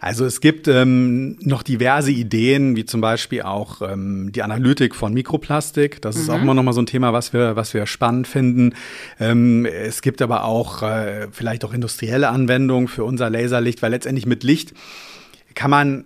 Also 0.00 0.24
es 0.24 0.40
gibt 0.40 0.68
ähm, 0.68 1.36
noch 1.40 1.62
diverse 1.62 2.10
Ideen, 2.10 2.76
wie 2.76 2.84
zum 2.84 3.00
Beispiel 3.00 3.42
auch 3.42 3.82
ähm, 3.82 4.30
die 4.32 4.42
Analytik 4.42 4.94
von 4.94 5.12
Mikroplastik. 5.12 6.00
Das 6.02 6.16
mhm. 6.16 6.22
ist 6.22 6.30
auch 6.30 6.36
mhm. 6.36 6.42
immer 6.42 6.54
noch 6.54 6.62
mal 6.62 6.72
so 6.72 6.82
ein 6.82 6.86
Thema, 6.86 7.12
was 7.12 7.32
wir, 7.32 7.56
was 7.56 7.74
wir 7.74 7.86
spannend 7.86 8.26
finden. 8.26 8.74
Ähm, 9.20 9.66
es 9.66 10.02
gibt 10.02 10.22
aber 10.22 10.44
auch 10.44 10.82
äh, 10.82 11.28
vielleicht 11.30 11.64
auch 11.64 11.74
industrielle 11.74 12.28
Anwendungen 12.28 12.88
für 12.88 13.04
unser 13.04 13.30
Laserlicht, 13.30 13.82
weil 13.82 13.90
letztendlich 13.90 14.26
mit 14.26 14.44
Licht 14.44 14.72
kann 15.54 15.70
man 15.70 16.04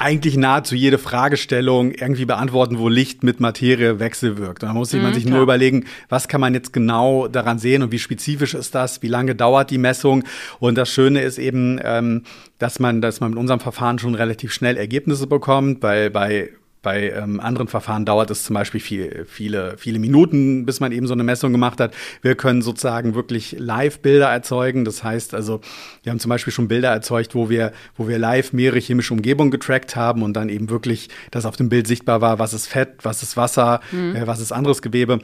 eigentlich 0.00 0.36
nahezu 0.36 0.74
jede 0.74 0.96
Fragestellung 0.98 1.92
irgendwie 1.92 2.24
beantworten, 2.24 2.78
wo 2.78 2.88
Licht 2.88 3.22
mit 3.22 3.38
Materie 3.38 3.98
wechselwirkt. 3.98 4.62
Und 4.62 4.68
da 4.70 4.74
muss 4.74 4.92
man 4.94 5.10
mhm, 5.10 5.14
sich 5.14 5.24
klar. 5.24 5.34
nur 5.34 5.42
überlegen, 5.42 5.84
was 6.08 6.26
kann 6.26 6.40
man 6.40 6.54
jetzt 6.54 6.72
genau 6.72 7.28
daran 7.28 7.58
sehen 7.58 7.82
und 7.82 7.92
wie 7.92 7.98
spezifisch 7.98 8.54
ist 8.54 8.74
das, 8.74 9.02
wie 9.02 9.08
lange 9.08 9.34
dauert 9.34 9.70
die 9.70 9.78
Messung. 9.78 10.24
Und 10.58 10.78
das 10.78 10.88
Schöne 10.88 11.20
ist 11.20 11.38
eben, 11.38 11.78
ähm, 11.84 12.22
dass 12.58 12.78
man, 12.78 13.02
dass 13.02 13.20
man 13.20 13.30
mit 13.30 13.38
unserem 13.38 13.60
Verfahren 13.60 13.98
schon 13.98 14.14
relativ 14.14 14.52
schnell 14.52 14.78
Ergebnisse 14.78 15.26
bekommt, 15.26 15.82
weil 15.82 16.08
bei 16.08 16.50
bei 16.82 17.10
ähm, 17.10 17.40
anderen 17.40 17.68
Verfahren 17.68 18.06
dauert 18.06 18.30
es 18.30 18.44
zum 18.44 18.54
Beispiel 18.54 18.80
viel, 18.80 19.26
viele, 19.28 19.76
viele 19.76 19.98
Minuten, 19.98 20.64
bis 20.64 20.80
man 20.80 20.92
eben 20.92 21.06
so 21.06 21.12
eine 21.12 21.24
Messung 21.24 21.52
gemacht 21.52 21.80
hat. 21.80 21.94
Wir 22.22 22.34
können 22.34 22.62
sozusagen 22.62 23.14
wirklich 23.14 23.56
Live-Bilder 23.58 24.28
erzeugen. 24.28 24.84
Das 24.84 25.04
heißt 25.04 25.34
also, 25.34 25.60
wir 26.02 26.10
haben 26.10 26.20
zum 26.20 26.30
Beispiel 26.30 26.52
schon 26.52 26.68
Bilder 26.68 26.88
erzeugt, 26.88 27.34
wo 27.34 27.50
wir, 27.50 27.72
wo 27.96 28.08
wir 28.08 28.18
live 28.18 28.52
mehrere 28.52 28.78
chemische 28.78 29.12
Umgebungen 29.12 29.50
getrackt 29.50 29.94
haben 29.94 30.22
und 30.22 30.34
dann 30.34 30.48
eben 30.48 30.70
wirklich, 30.70 31.08
dass 31.30 31.44
auf 31.44 31.56
dem 31.56 31.68
Bild 31.68 31.86
sichtbar 31.86 32.20
war, 32.20 32.38
was 32.38 32.54
ist 32.54 32.66
Fett, 32.66 32.94
was 33.02 33.22
ist 33.22 33.36
Wasser, 33.36 33.80
mhm. 33.92 34.16
äh, 34.16 34.26
was 34.26 34.40
ist 34.40 34.52
anderes 34.52 34.80
Gewebe. 34.80 35.20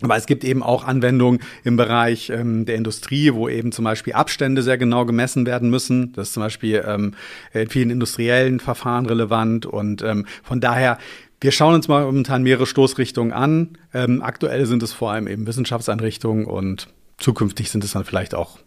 Aber 0.00 0.16
es 0.16 0.26
gibt 0.26 0.44
eben 0.44 0.62
auch 0.62 0.84
Anwendungen 0.86 1.40
im 1.64 1.76
Bereich 1.76 2.30
ähm, 2.30 2.66
der 2.66 2.76
Industrie, 2.76 3.32
wo 3.34 3.48
eben 3.48 3.72
zum 3.72 3.84
Beispiel 3.84 4.12
Abstände 4.12 4.62
sehr 4.62 4.78
genau 4.78 5.04
gemessen 5.04 5.44
werden 5.44 5.70
müssen. 5.70 6.12
Das 6.12 6.28
ist 6.28 6.34
zum 6.34 6.42
Beispiel 6.42 6.84
ähm, 6.86 7.14
in 7.52 7.68
vielen 7.68 7.90
industriellen 7.90 8.60
Verfahren 8.60 9.06
relevant. 9.06 9.66
Und 9.66 10.02
ähm, 10.02 10.26
von 10.42 10.60
daher, 10.60 10.98
wir 11.40 11.50
schauen 11.50 11.74
uns 11.74 11.88
mal 11.88 12.04
momentan 12.04 12.42
mehrere 12.42 12.66
Stoßrichtungen 12.66 13.32
an. 13.32 13.70
Ähm, 13.92 14.22
aktuell 14.22 14.66
sind 14.66 14.82
es 14.82 14.92
vor 14.92 15.12
allem 15.12 15.26
eben 15.26 15.46
Wissenschaftseinrichtungen 15.46 16.46
und 16.46 16.88
zukünftig 17.16 17.70
sind 17.70 17.82
es 17.82 17.92
dann 17.92 18.04
vielleicht 18.04 18.34
auch 18.34 18.58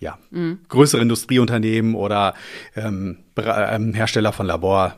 ja, 0.00 0.18
mhm. 0.30 0.60
größere 0.68 1.02
Industrieunternehmen 1.02 1.94
oder 1.94 2.34
ähm, 2.76 3.18
ähm 3.36 3.94
Hersteller 3.94 4.32
von 4.32 4.46
Labor, 4.46 4.94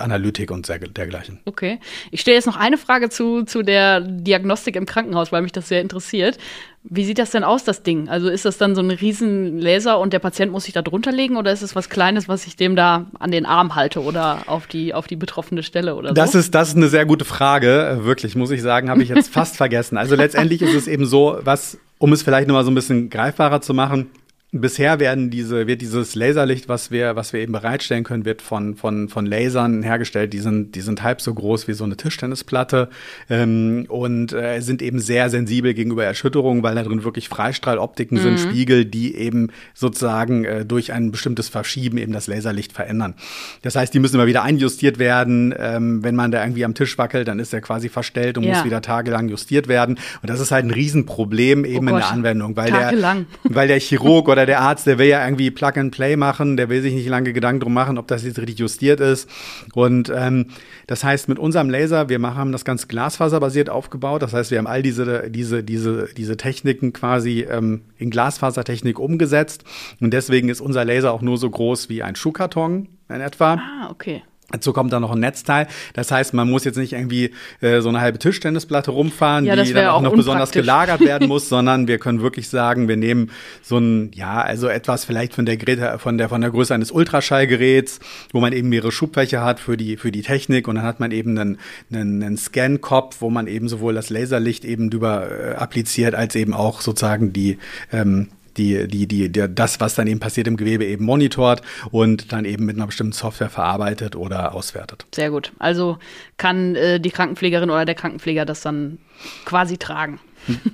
Analytik 0.00 0.50
und 0.50 0.68
dergleichen. 0.68 1.40
Okay. 1.44 1.78
Ich 2.10 2.20
stelle 2.20 2.36
jetzt 2.36 2.46
noch 2.46 2.56
eine 2.56 2.78
Frage 2.78 3.10
zu, 3.10 3.44
zu 3.44 3.62
der 3.62 4.00
Diagnostik 4.00 4.76
im 4.76 4.86
Krankenhaus, 4.86 5.30
weil 5.32 5.42
mich 5.42 5.52
das 5.52 5.68
sehr 5.68 5.80
interessiert. 5.80 6.38
Wie 6.82 7.04
sieht 7.04 7.18
das 7.18 7.30
denn 7.30 7.44
aus, 7.44 7.64
das 7.64 7.82
Ding? 7.82 8.08
Also 8.08 8.28
ist 8.28 8.44
das 8.44 8.58
dann 8.58 8.74
so 8.74 8.82
ein 8.82 8.90
riesen 8.90 9.58
Laser 9.58 9.98
und 9.98 10.12
der 10.12 10.18
Patient 10.18 10.52
muss 10.52 10.64
sich 10.64 10.74
da 10.74 10.82
drunter 10.82 11.12
legen 11.12 11.36
oder 11.36 11.52
ist 11.52 11.62
es 11.62 11.74
was 11.74 11.88
Kleines, 11.88 12.28
was 12.28 12.46
ich 12.46 12.56
dem 12.56 12.76
da 12.76 13.06
an 13.18 13.30
den 13.30 13.46
Arm 13.46 13.74
halte 13.74 14.02
oder 14.02 14.42
auf 14.46 14.66
die, 14.66 14.92
auf 14.92 15.06
die 15.06 15.16
betroffene 15.16 15.62
Stelle 15.62 15.94
oder 15.94 16.08
so? 16.08 16.14
Das 16.14 16.34
ist, 16.34 16.54
das 16.54 16.68
ist 16.68 16.76
eine 16.76 16.88
sehr 16.88 17.06
gute 17.06 17.24
Frage. 17.24 18.00
Wirklich, 18.02 18.36
muss 18.36 18.50
ich 18.50 18.62
sagen, 18.62 18.90
habe 18.90 19.02
ich 19.02 19.08
jetzt 19.08 19.28
fast 19.32 19.56
vergessen. 19.56 19.96
Also 19.96 20.14
letztendlich 20.14 20.60
ist 20.60 20.74
es 20.74 20.86
eben 20.86 21.06
so, 21.06 21.38
was, 21.42 21.78
um 21.98 22.12
es 22.12 22.22
vielleicht 22.22 22.48
nochmal 22.48 22.64
so 22.64 22.70
ein 22.70 22.74
bisschen 22.74 23.08
greifbarer 23.08 23.62
zu 23.62 23.72
machen, 23.72 24.10
Bisher 24.56 25.00
werden 25.00 25.30
diese, 25.30 25.66
wird 25.66 25.80
dieses 25.80 26.14
Laserlicht, 26.14 26.68
was 26.68 26.92
wir, 26.92 27.16
was 27.16 27.32
wir 27.32 27.40
eben 27.40 27.50
bereitstellen 27.50 28.04
können, 28.04 28.24
wird 28.24 28.40
von, 28.40 28.76
von, 28.76 29.08
von 29.08 29.26
Lasern 29.26 29.82
hergestellt. 29.82 30.32
Die 30.32 30.38
sind, 30.38 30.76
die 30.76 30.80
sind 30.80 31.02
halb 31.02 31.20
so 31.20 31.34
groß 31.34 31.66
wie 31.66 31.72
so 31.72 31.82
eine 31.82 31.96
Tischtennisplatte 31.96 32.88
ähm, 33.28 33.86
und 33.88 34.32
äh, 34.32 34.60
sind 34.60 34.80
eben 34.80 35.00
sehr 35.00 35.28
sensibel 35.28 35.74
gegenüber 35.74 36.04
Erschütterungen, 36.04 36.62
weil 36.62 36.76
da 36.76 36.84
drin 36.84 37.02
wirklich 37.02 37.28
Freistrahloptiken 37.28 38.16
mhm. 38.16 38.22
sind, 38.22 38.38
Spiegel, 38.38 38.84
die 38.84 39.16
eben 39.16 39.48
sozusagen 39.74 40.44
äh, 40.44 40.64
durch 40.64 40.92
ein 40.92 41.10
bestimmtes 41.10 41.48
Verschieben 41.48 41.98
eben 41.98 42.12
das 42.12 42.28
Laserlicht 42.28 42.72
verändern. 42.72 43.14
Das 43.62 43.74
heißt, 43.74 43.92
die 43.92 43.98
müssen 43.98 44.14
immer 44.14 44.26
wieder 44.26 44.44
einjustiert 44.44 45.00
werden. 45.00 45.52
Ähm, 45.58 46.04
wenn 46.04 46.14
man 46.14 46.30
da 46.30 46.44
irgendwie 46.44 46.64
am 46.64 46.74
Tisch 46.74 46.96
wackelt, 46.96 47.26
dann 47.26 47.40
ist 47.40 47.52
er 47.52 47.60
quasi 47.60 47.88
verstellt 47.88 48.38
und 48.38 48.44
ja. 48.44 48.54
muss 48.54 48.64
wieder 48.64 48.82
tagelang 48.82 49.28
justiert 49.28 49.66
werden. 49.66 49.98
Und 50.22 50.30
das 50.30 50.38
ist 50.38 50.52
halt 50.52 50.64
ein 50.64 50.70
Riesenproblem 50.70 51.64
eben 51.64 51.88
oh 51.88 51.90
in 51.90 51.96
der 51.96 52.08
Anwendung, 52.08 52.56
weil 52.56 52.70
tagelang. 52.70 53.26
der, 53.44 53.56
weil 53.56 53.66
der 53.66 53.80
Chirurg 53.80 54.28
oder 54.28 54.43
der 54.46 54.60
Arzt, 54.60 54.86
der 54.86 54.98
will 54.98 55.06
ja 55.06 55.24
irgendwie 55.24 55.50
Plug 55.50 55.72
and 55.76 55.94
Play 55.94 56.16
machen, 56.16 56.56
der 56.56 56.68
will 56.68 56.82
sich 56.82 56.94
nicht 56.94 57.08
lange 57.08 57.32
Gedanken 57.32 57.60
drum 57.60 57.74
machen, 57.74 57.98
ob 57.98 58.06
das 58.08 58.24
jetzt 58.24 58.38
richtig 58.38 58.58
justiert 58.58 59.00
ist. 59.00 59.28
Und 59.74 60.12
ähm, 60.14 60.46
das 60.86 61.04
heißt, 61.04 61.28
mit 61.28 61.38
unserem 61.38 61.70
Laser, 61.70 62.08
wir 62.08 62.20
haben 62.20 62.52
das 62.52 62.64
ganz 62.64 62.88
glasfaserbasiert 62.88 63.70
aufgebaut. 63.70 64.22
Das 64.22 64.32
heißt, 64.32 64.50
wir 64.50 64.58
haben 64.58 64.66
all 64.66 64.82
diese, 64.82 65.30
diese, 65.30 65.62
diese, 65.62 66.08
diese 66.16 66.36
Techniken 66.36 66.92
quasi 66.92 67.46
ähm, 67.48 67.82
in 67.98 68.10
Glasfasertechnik 68.10 68.98
umgesetzt. 68.98 69.64
Und 70.00 70.12
deswegen 70.12 70.48
ist 70.48 70.60
unser 70.60 70.84
Laser 70.84 71.12
auch 71.12 71.22
nur 71.22 71.38
so 71.38 71.48
groß 71.48 71.88
wie 71.88 72.02
ein 72.02 72.16
Schuhkarton 72.16 72.88
in 73.08 73.20
etwa. 73.20 73.54
Ah, 73.54 73.90
okay. 73.90 74.22
Dazu 74.50 74.72
kommt 74.72 74.92
dann 74.92 75.02
noch 75.02 75.12
ein 75.12 75.20
Netzteil. 75.20 75.66
Das 75.94 76.10
heißt, 76.10 76.34
man 76.34 76.48
muss 76.48 76.64
jetzt 76.64 76.76
nicht 76.76 76.92
irgendwie 76.92 77.32
äh, 77.60 77.80
so 77.80 77.88
eine 77.88 78.00
halbe 78.00 78.18
Tischtennisplatte 78.18 78.90
rumfahren, 78.90 79.46
ja, 79.46 79.56
die 79.56 79.72
dann 79.72 79.86
auch, 79.86 79.94
auch 79.94 80.02
noch 80.02 80.14
besonders 80.14 80.50
gelagert 80.50 81.00
werden 81.04 81.28
muss, 81.28 81.48
sondern 81.48 81.88
wir 81.88 81.98
können 81.98 82.20
wirklich 82.20 82.48
sagen, 82.48 82.86
wir 82.86 82.96
nehmen 82.96 83.30
so 83.62 83.78
ein, 83.78 84.12
ja, 84.14 84.42
also 84.42 84.68
etwas 84.68 85.04
vielleicht 85.06 85.34
von 85.34 85.46
der, 85.46 85.56
Geräte, 85.56 85.98
von 85.98 86.18
der, 86.18 86.28
von 86.28 86.40
der 86.40 86.50
Größe 86.50 86.74
eines 86.74 86.92
Ultraschallgeräts, 86.92 88.00
wo 88.32 88.40
man 88.40 88.52
eben 88.52 88.68
mehrere 88.68 88.92
Schubfächer 88.92 89.42
hat 89.42 89.60
für 89.60 89.76
die, 89.76 89.96
für 89.96 90.12
die 90.12 90.22
Technik 90.22 90.68
und 90.68 90.76
dann 90.76 90.84
hat 90.84 91.00
man 91.00 91.10
eben 91.10 91.38
einen, 91.38 91.58
einen, 91.90 92.22
einen 92.22 92.36
Scan-Kopf, 92.36 93.16
wo 93.20 93.30
man 93.30 93.46
eben 93.46 93.68
sowohl 93.68 93.94
das 93.94 94.10
Laserlicht 94.10 94.64
eben 94.64 94.90
drüber 94.90 95.30
äh, 95.30 95.54
appliziert, 95.54 96.14
als 96.14 96.36
eben 96.36 96.52
auch 96.54 96.80
sozusagen 96.80 97.32
die, 97.32 97.58
ähm, 97.92 98.28
die, 98.56 98.88
die, 98.88 99.06
die, 99.06 99.30
die, 99.30 99.54
das, 99.54 99.80
was 99.80 99.94
dann 99.94 100.06
eben 100.06 100.20
passiert 100.20 100.46
im 100.46 100.56
Gewebe, 100.56 100.84
eben 100.84 101.04
monitort 101.04 101.62
und 101.90 102.32
dann 102.32 102.44
eben 102.44 102.64
mit 102.64 102.76
einer 102.76 102.86
bestimmten 102.86 103.12
Software 103.12 103.50
verarbeitet 103.50 104.16
oder 104.16 104.54
auswertet. 104.54 105.06
Sehr 105.14 105.30
gut. 105.30 105.52
Also 105.58 105.98
kann 106.36 106.74
äh, 106.74 107.00
die 107.00 107.10
Krankenpflegerin 107.10 107.70
oder 107.70 107.84
der 107.84 107.94
Krankenpfleger 107.94 108.44
das 108.44 108.60
dann 108.60 108.98
quasi 109.44 109.78
tragen. 109.78 110.18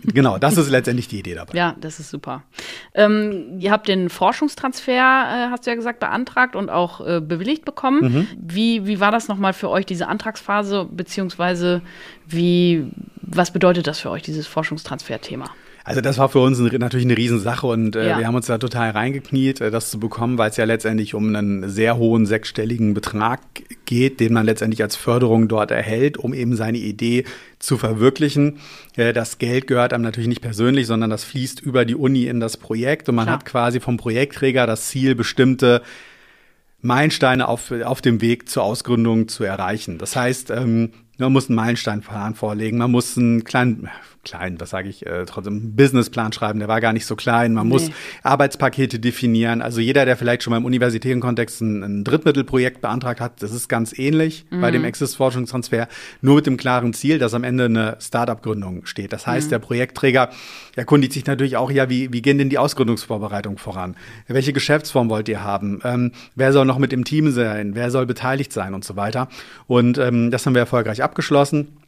genau, 0.04 0.38
das 0.38 0.56
ist 0.56 0.68
letztendlich 0.70 1.08
die 1.08 1.20
Idee 1.20 1.34
dabei. 1.34 1.56
Ja, 1.56 1.76
das 1.80 2.00
ist 2.00 2.10
super. 2.10 2.42
Ähm, 2.94 3.58
ihr 3.60 3.70
habt 3.70 3.88
den 3.88 4.08
Forschungstransfer, 4.08 4.92
äh, 4.92 5.50
hast 5.50 5.66
du 5.66 5.70
ja 5.70 5.76
gesagt, 5.76 6.00
beantragt 6.00 6.56
und 6.56 6.70
auch 6.70 7.06
äh, 7.06 7.20
bewilligt 7.20 7.64
bekommen. 7.64 8.00
Mhm. 8.02 8.28
Wie, 8.40 8.86
wie 8.86 9.00
war 9.00 9.12
das 9.12 9.28
nochmal 9.28 9.52
für 9.52 9.68
euch, 9.68 9.86
diese 9.86 10.08
Antragsphase, 10.08 10.88
beziehungsweise 10.90 11.82
wie, 12.26 12.86
was 13.22 13.52
bedeutet 13.52 13.86
das 13.86 14.00
für 14.00 14.10
euch, 14.10 14.22
dieses 14.22 14.46
Forschungstransfer-Thema? 14.46 15.50
Also 15.84 16.00
das 16.00 16.18
war 16.18 16.28
für 16.28 16.40
uns 16.40 16.58
natürlich 16.58 17.06
eine 17.06 17.16
Riesensache 17.16 17.66
und 17.66 17.96
äh, 17.96 18.10
ja. 18.10 18.18
wir 18.18 18.26
haben 18.26 18.34
uns 18.34 18.46
da 18.46 18.58
total 18.58 18.90
reingekniet, 18.90 19.60
äh, 19.60 19.70
das 19.70 19.90
zu 19.90 19.98
bekommen, 19.98 20.36
weil 20.36 20.50
es 20.50 20.56
ja 20.56 20.64
letztendlich 20.64 21.14
um 21.14 21.34
einen 21.34 21.68
sehr 21.68 21.96
hohen 21.96 22.26
sechsstelligen 22.26 22.92
Betrag 22.92 23.40
geht, 23.86 24.20
den 24.20 24.34
man 24.34 24.44
letztendlich 24.44 24.82
als 24.82 24.96
Förderung 24.96 25.48
dort 25.48 25.70
erhält, 25.70 26.18
um 26.18 26.34
eben 26.34 26.54
seine 26.54 26.78
Idee 26.78 27.24
zu 27.58 27.78
verwirklichen. 27.78 28.58
Äh, 28.96 29.12
das 29.12 29.38
Geld 29.38 29.66
gehört 29.66 29.92
einem 29.92 30.04
natürlich 30.04 30.28
nicht 30.28 30.42
persönlich, 30.42 30.86
sondern 30.86 31.08
das 31.08 31.24
fließt 31.24 31.60
über 31.60 31.84
die 31.84 31.94
Uni 31.94 32.26
in 32.26 32.40
das 32.40 32.56
Projekt 32.56 33.08
und 33.08 33.14
man 33.14 33.26
Klar. 33.26 33.38
hat 33.38 33.46
quasi 33.46 33.80
vom 33.80 33.96
Projektträger 33.96 34.66
das 34.66 34.88
Ziel, 34.88 35.14
bestimmte 35.14 35.82
Meilensteine 36.82 37.48
auf, 37.48 37.72
auf 37.72 38.00
dem 38.00 38.20
Weg 38.20 38.48
zur 38.48 38.64
Ausgründung 38.64 39.28
zu 39.28 39.44
erreichen. 39.44 39.98
Das 39.98 40.16
heißt, 40.16 40.50
ähm, 40.50 40.92
man 41.20 41.33
muss 41.33 41.48
einen 41.48 41.56
Meilensteinplan 41.56 42.35
vorlegen, 42.35 42.78
man 42.78 42.90
muss 42.90 43.16
einen 43.16 43.44
kleinen, 43.44 43.88
klein, 44.24 44.61
was 44.61 44.70
sage 44.70 44.88
ich, 44.88 45.06
äh, 45.06 45.24
trotzdem 45.26 45.54
einen 45.54 45.76
Businessplan 45.76 46.33
schreiben, 46.33 46.59
der 46.59 46.68
war 46.68 46.80
gar 46.80 46.92
nicht 46.92 47.06
so 47.06 47.16
klein. 47.16 47.54
Man 47.54 47.68
nee. 47.68 47.72
muss 47.72 47.90
Arbeitspakete 48.22 48.98
definieren. 48.98 49.62
Also 49.62 49.80
jeder, 49.80 50.04
der 50.04 50.16
vielleicht 50.16 50.42
schon 50.42 50.50
mal 50.50 50.59
im 50.59 50.64
universitären 50.64 51.20
Kontext 51.20 51.61
ein, 51.61 51.83
ein 51.83 52.04
Drittmittelprojekt 52.04 52.80
beantragt 52.80 53.20
hat, 53.20 53.42
das 53.42 53.52
ist 53.52 53.68
ganz 53.68 53.98
ähnlich 53.98 54.44
mhm. 54.50 54.61
bei 54.61 54.70
dem 54.70 54.85
Exist-Forschungstransfer, 54.85 55.88
nur 56.20 56.37
mit 56.37 56.46
dem 56.46 56.56
klaren 56.56 56.92
Ziel, 56.92 57.18
dass 57.18 57.35
am 57.35 57.44
Ende 57.44 57.64
eine 57.64 57.96
Startup-Gründung 58.00 58.85
steht. 58.87 59.12
Das 59.12 59.26
heißt, 59.26 59.46
mhm. 59.46 59.50
der 59.50 59.59
Projektträger 59.61 60.30
erkundigt 60.76 61.12
sich 61.12 61.26
natürlich 61.26 61.56
auch, 61.56 61.70
ja, 61.70 61.88
wie, 61.88 62.12
wie 62.12 62.22
gehen 62.22 62.38
denn 62.38 62.50
die 62.50 62.59
Ausgründungsvorbereitungen 62.59 63.59
voran? 63.59 63.96
Welche 64.26 64.52
Geschäftsform 64.52 65.09
wollt 65.09 65.28
ihr 65.28 65.42
haben? 65.42 65.80
Ähm, 65.85 66.12
wer 66.35 66.52
soll 66.52 66.66
noch 66.66 66.78
mit 66.78 66.92
im 66.92 67.04
Team 67.04 67.30
sein? 67.30 67.74
Wer 67.74 67.90
soll 67.90 68.06
beteiligt 68.06 68.52
sein 68.52 68.74
und 68.74 68.85
so 68.85 68.96
weiter? 68.96 69.28
Und 69.66 69.98
ähm, 69.98 70.30
das 70.30 70.44
haben 70.44 70.54
wir 70.54 70.61
erfolgreich 70.61 71.02
abgeschlossen. 71.10 71.79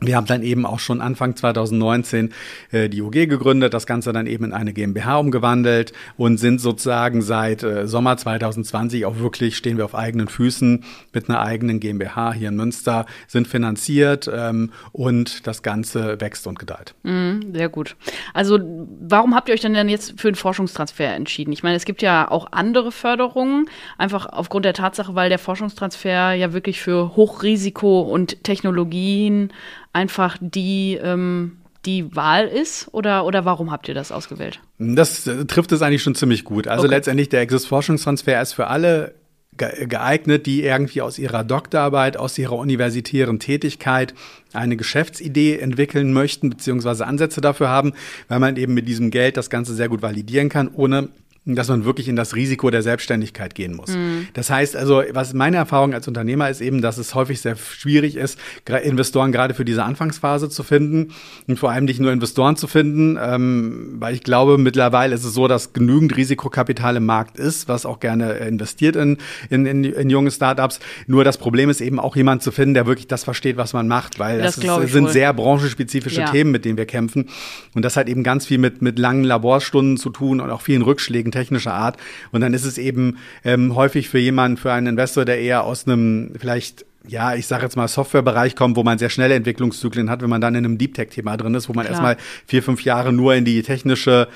Wir 0.00 0.16
haben 0.16 0.26
dann 0.26 0.42
eben 0.42 0.66
auch 0.66 0.80
schon 0.80 1.00
Anfang 1.00 1.36
2019 1.36 2.32
äh, 2.72 2.88
die 2.88 3.02
UG 3.02 3.28
gegründet, 3.28 3.74
das 3.74 3.86
Ganze 3.86 4.12
dann 4.12 4.26
eben 4.26 4.46
in 4.46 4.52
eine 4.52 4.72
GmbH 4.72 5.18
umgewandelt 5.18 5.92
und 6.16 6.38
sind 6.38 6.60
sozusagen 6.60 7.22
seit 7.22 7.62
äh, 7.62 7.86
Sommer 7.86 8.16
2020 8.16 9.06
auch 9.06 9.18
wirklich, 9.18 9.56
stehen 9.56 9.76
wir 9.76 9.84
auf 9.84 9.94
eigenen 9.94 10.28
Füßen 10.28 10.84
mit 11.12 11.28
einer 11.28 11.40
eigenen 11.40 11.78
GmbH 11.78 12.32
hier 12.32 12.48
in 12.48 12.56
Münster, 12.56 13.06
sind 13.28 13.46
finanziert 13.46 14.30
ähm, 14.32 14.72
und 14.92 15.46
das 15.46 15.62
Ganze 15.62 16.20
wächst 16.20 16.46
und 16.46 16.58
gedeiht. 16.58 16.94
Mm, 17.04 17.52
sehr 17.52 17.68
gut. 17.68 17.96
Also 18.34 18.58
warum 19.00 19.34
habt 19.34 19.48
ihr 19.48 19.54
euch 19.54 19.60
denn, 19.60 19.74
denn 19.74 19.88
jetzt 19.88 20.20
für 20.20 20.30
den 20.30 20.36
Forschungstransfer 20.36 21.14
entschieden? 21.14 21.52
Ich 21.52 21.62
meine, 21.62 21.76
es 21.76 21.84
gibt 21.84 22.02
ja 22.02 22.28
auch 22.28 22.48
andere 22.50 22.90
Förderungen, 22.90 23.66
einfach 23.98 24.26
aufgrund 24.26 24.64
der 24.64 24.74
Tatsache, 24.74 25.14
weil 25.14 25.28
der 25.28 25.38
Forschungstransfer 25.38 26.32
ja 26.32 26.52
wirklich 26.52 26.80
für 26.80 27.14
Hochrisiko 27.14 28.00
und 28.00 28.42
Technologien 28.42 29.52
einfach 29.92 30.38
die, 30.40 30.98
ähm, 31.02 31.58
die 31.84 32.14
Wahl 32.14 32.46
ist? 32.46 32.88
Oder, 32.92 33.24
oder 33.26 33.44
warum 33.44 33.70
habt 33.70 33.88
ihr 33.88 33.94
das 33.94 34.12
ausgewählt? 34.12 34.60
Das 34.78 35.26
äh, 35.26 35.44
trifft 35.46 35.72
es 35.72 35.82
eigentlich 35.82 36.02
schon 36.02 36.14
ziemlich 36.14 36.44
gut. 36.44 36.68
Also 36.68 36.84
okay. 36.84 36.94
letztendlich 36.94 37.28
der 37.28 37.40
Exist-Forschungstransfer 37.40 38.40
ist 38.40 38.52
für 38.52 38.68
alle 38.68 39.14
geeignet, 39.54 40.46
die 40.46 40.62
irgendwie 40.62 41.02
aus 41.02 41.18
ihrer 41.18 41.44
Doktorarbeit, 41.44 42.16
aus 42.16 42.38
ihrer 42.38 42.56
universitären 42.56 43.38
Tätigkeit 43.38 44.14
eine 44.54 44.78
Geschäftsidee 44.78 45.58
entwickeln 45.58 46.14
möchten, 46.14 46.48
beziehungsweise 46.48 47.06
Ansätze 47.06 47.42
dafür 47.42 47.68
haben, 47.68 47.92
weil 48.28 48.38
man 48.38 48.56
eben 48.56 48.72
mit 48.72 48.88
diesem 48.88 49.10
Geld 49.10 49.36
das 49.36 49.50
Ganze 49.50 49.74
sehr 49.74 49.90
gut 49.90 50.00
validieren 50.00 50.48
kann, 50.48 50.68
ohne 50.72 51.10
dass 51.44 51.68
man 51.68 51.84
wirklich 51.84 52.08
in 52.08 52.14
das 52.14 52.36
Risiko 52.36 52.70
der 52.70 52.82
Selbstständigkeit 52.82 53.56
gehen 53.56 53.74
muss. 53.74 53.88
Mhm. 53.88 54.28
Das 54.32 54.48
heißt 54.48 54.76
also, 54.76 55.02
was 55.10 55.34
meine 55.34 55.56
Erfahrung 55.56 55.92
als 55.92 56.06
Unternehmer 56.06 56.48
ist 56.48 56.60
eben, 56.60 56.82
dass 56.82 56.98
es 56.98 57.16
häufig 57.16 57.40
sehr 57.40 57.56
schwierig 57.56 58.14
ist, 58.14 58.38
Investoren 58.84 59.32
gerade 59.32 59.52
für 59.54 59.64
diese 59.64 59.82
Anfangsphase 59.82 60.48
zu 60.48 60.62
finden 60.62 61.12
und 61.48 61.58
vor 61.58 61.72
allem 61.72 61.84
nicht 61.84 61.98
nur 61.98 62.12
Investoren 62.12 62.54
zu 62.54 62.68
finden, 62.68 63.18
ähm, 63.20 63.96
weil 63.98 64.14
ich 64.14 64.22
glaube, 64.22 64.56
mittlerweile 64.56 65.16
ist 65.16 65.24
es 65.24 65.34
so, 65.34 65.48
dass 65.48 65.72
genügend 65.72 66.16
Risikokapital 66.16 66.96
im 66.96 67.06
Markt 67.06 67.38
ist, 67.38 67.66
was 67.66 67.86
auch 67.86 67.98
gerne 67.98 68.34
investiert 68.34 68.94
in, 68.94 69.18
in, 69.50 69.66
in, 69.66 69.82
in 69.82 70.10
junge 70.10 70.30
Startups. 70.30 70.78
Nur 71.08 71.24
das 71.24 71.38
Problem 71.38 71.70
ist 71.70 71.80
eben 71.80 71.98
auch 71.98 72.14
jemand 72.14 72.44
zu 72.44 72.52
finden, 72.52 72.74
der 72.74 72.86
wirklich 72.86 73.08
das 73.08 73.24
versteht, 73.24 73.56
was 73.56 73.72
man 73.72 73.88
macht, 73.88 74.20
weil 74.20 74.38
das, 74.38 74.56
das 74.56 74.84
ist, 74.84 74.92
sind 74.92 75.04
wohl. 75.06 75.10
sehr 75.10 75.32
branchenspezifische 75.32 76.20
ja. 76.20 76.30
Themen, 76.30 76.52
mit 76.52 76.64
denen 76.64 76.76
wir 76.76 76.86
kämpfen. 76.86 77.28
Und 77.74 77.84
das 77.84 77.96
hat 77.96 78.08
eben 78.08 78.22
ganz 78.22 78.46
viel 78.46 78.58
mit, 78.58 78.80
mit 78.80 79.00
langen 79.00 79.24
Laborstunden 79.24 79.96
zu 79.96 80.10
tun 80.10 80.40
und 80.40 80.48
auch 80.50 80.60
vielen 80.60 80.82
Rückschlägen 80.82 81.31
technischer 81.32 81.74
Art. 81.74 81.96
Und 82.30 82.40
dann 82.40 82.54
ist 82.54 82.64
es 82.64 82.78
eben 82.78 83.18
ähm, 83.44 83.74
häufig 83.74 84.08
für 84.08 84.18
jemanden, 84.18 84.56
für 84.56 84.72
einen 84.72 84.86
Investor, 84.86 85.24
der 85.24 85.40
eher 85.40 85.64
aus 85.64 85.86
einem 85.86 86.32
vielleicht 86.38 86.84
ja, 87.08 87.34
ich 87.34 87.48
sage 87.48 87.64
jetzt 87.64 87.76
mal 87.76 87.88
Softwarebereich 87.88 88.54
kommt, 88.54 88.76
wo 88.76 88.84
man 88.84 88.96
sehr 88.96 89.10
schnelle 89.10 89.34
Entwicklungszyklen 89.34 90.08
hat, 90.08 90.22
wenn 90.22 90.30
man 90.30 90.40
dann 90.40 90.54
in 90.54 90.64
einem 90.64 90.78
Deep 90.78 90.94
Tech 90.94 91.08
Thema 91.08 91.36
drin 91.36 91.54
ist, 91.54 91.68
wo 91.68 91.72
man 91.72 91.84
Klar. 91.84 91.94
erstmal 91.94 92.16
vier, 92.46 92.62
fünf 92.62 92.84
Jahre 92.84 93.12
nur 93.12 93.34
in 93.34 93.44
die 93.44 93.62
technische 93.62 94.28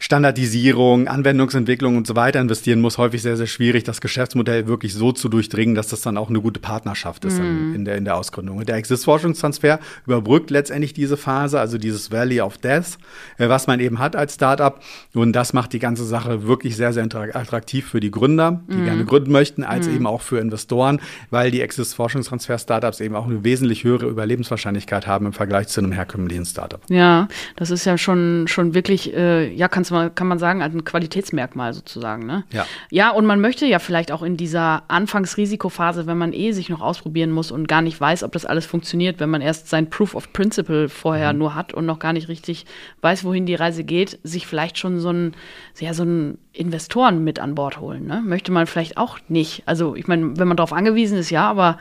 Standardisierung, 0.00 1.08
Anwendungsentwicklung 1.08 1.96
und 1.96 2.06
so 2.06 2.16
weiter 2.16 2.40
investieren 2.40 2.80
muss, 2.80 2.98
häufig 2.98 3.22
sehr, 3.22 3.36
sehr 3.36 3.46
schwierig, 3.46 3.84
das 3.84 4.00
Geschäftsmodell 4.00 4.66
wirklich 4.66 4.92
so 4.92 5.12
zu 5.12 5.28
durchdringen, 5.28 5.74
dass 5.74 5.88
das 5.88 6.02
dann 6.02 6.18
auch 6.18 6.28
eine 6.28 6.40
gute 6.40 6.60
Partnerschaft 6.60 7.24
ist 7.24 7.38
mm. 7.38 7.74
in, 7.74 7.84
der, 7.84 7.96
in 7.96 8.04
der 8.04 8.16
Ausgründung. 8.16 8.58
Und 8.58 8.68
der 8.68 8.76
Exist-Forschungstransfer 8.76 9.78
überbrückt 10.06 10.50
letztendlich 10.50 10.92
diese 10.92 11.16
Phase, 11.16 11.58
also 11.58 11.78
dieses 11.78 12.10
Valley 12.10 12.40
of 12.40 12.58
Death, 12.58 12.98
äh, 13.38 13.48
was 13.48 13.66
man 13.66 13.80
eben 13.80 13.98
hat 13.98 14.16
als 14.16 14.34
Startup. 14.34 14.80
Und 15.14 15.32
das 15.32 15.52
macht 15.52 15.72
die 15.72 15.78
ganze 15.78 16.04
Sache 16.04 16.46
wirklich 16.46 16.76
sehr, 16.76 16.92
sehr 16.92 17.04
attraktiv 17.04 17.86
für 17.86 18.00
die 18.00 18.10
Gründer, 18.10 18.62
die 18.68 18.76
mm. 18.76 18.84
gerne 18.84 19.04
gründen 19.04 19.32
möchten, 19.32 19.64
als 19.64 19.88
mm. 19.88 19.94
eben 19.94 20.06
auch 20.06 20.20
für 20.20 20.38
Investoren, 20.38 21.00
weil 21.30 21.50
die 21.50 21.60
Exist-Forschungstransfer-Startups 21.60 23.00
eben 23.00 23.14
auch 23.14 23.26
eine 23.26 23.44
wesentlich 23.44 23.84
höhere 23.84 24.06
Überlebenswahrscheinlichkeit 24.06 25.06
haben 25.06 25.26
im 25.26 25.32
Vergleich 25.32 25.68
zu 25.68 25.80
einem 25.80 25.92
herkömmlichen 25.92 26.44
Startup. 26.44 26.80
Ja, 26.90 27.28
das 27.56 27.70
ist 27.70 27.84
ja 27.84 27.96
schon, 27.96 28.46
schon 28.48 28.74
wirklich, 28.74 29.14
äh, 29.14 29.50
ja, 29.54 29.68
kannst 29.68 29.83
du 29.90 29.94
mal, 29.94 30.10
kann 30.10 30.26
man 30.26 30.38
sagen, 30.38 30.62
ein 30.62 30.84
Qualitätsmerkmal 30.84 31.72
sozusagen. 31.72 32.26
Ne? 32.26 32.44
Ja. 32.52 32.66
ja, 32.90 33.10
und 33.10 33.26
man 33.26 33.40
möchte 33.40 33.66
ja 33.66 33.78
vielleicht 33.78 34.12
auch 34.12 34.22
in 34.22 34.36
dieser 34.36 34.82
Anfangsrisikophase, 34.88 36.06
wenn 36.06 36.18
man 36.18 36.32
eh 36.32 36.52
sich 36.52 36.68
noch 36.68 36.80
ausprobieren 36.80 37.30
muss 37.30 37.50
und 37.50 37.68
gar 37.68 37.82
nicht 37.82 38.00
weiß, 38.00 38.22
ob 38.22 38.32
das 38.32 38.46
alles 38.46 38.66
funktioniert, 38.66 39.20
wenn 39.20 39.30
man 39.30 39.40
erst 39.40 39.68
sein 39.68 39.90
Proof 39.90 40.14
of 40.14 40.32
Principle 40.32 40.88
vorher 40.88 41.32
mhm. 41.32 41.38
nur 41.38 41.54
hat 41.54 41.74
und 41.74 41.86
noch 41.86 41.98
gar 41.98 42.12
nicht 42.12 42.28
richtig 42.28 42.66
weiß, 43.00 43.24
wohin 43.24 43.46
die 43.46 43.54
Reise 43.54 43.84
geht, 43.84 44.18
sich 44.22 44.46
vielleicht 44.46 44.78
schon 44.78 45.00
so 45.00 45.10
ein, 45.10 45.34
ja, 45.78 45.94
so 45.94 46.04
ein 46.04 46.38
Investoren 46.52 47.24
mit 47.24 47.38
an 47.38 47.54
Bord 47.54 47.80
holen. 47.80 48.06
Ne? 48.06 48.22
Möchte 48.24 48.52
man 48.52 48.66
vielleicht 48.66 48.96
auch 48.96 49.18
nicht. 49.28 49.62
Also 49.66 49.96
ich 49.96 50.06
meine, 50.06 50.38
wenn 50.38 50.48
man 50.48 50.56
darauf 50.56 50.72
angewiesen 50.72 51.18
ist, 51.18 51.30
ja, 51.30 51.48
aber 51.48 51.78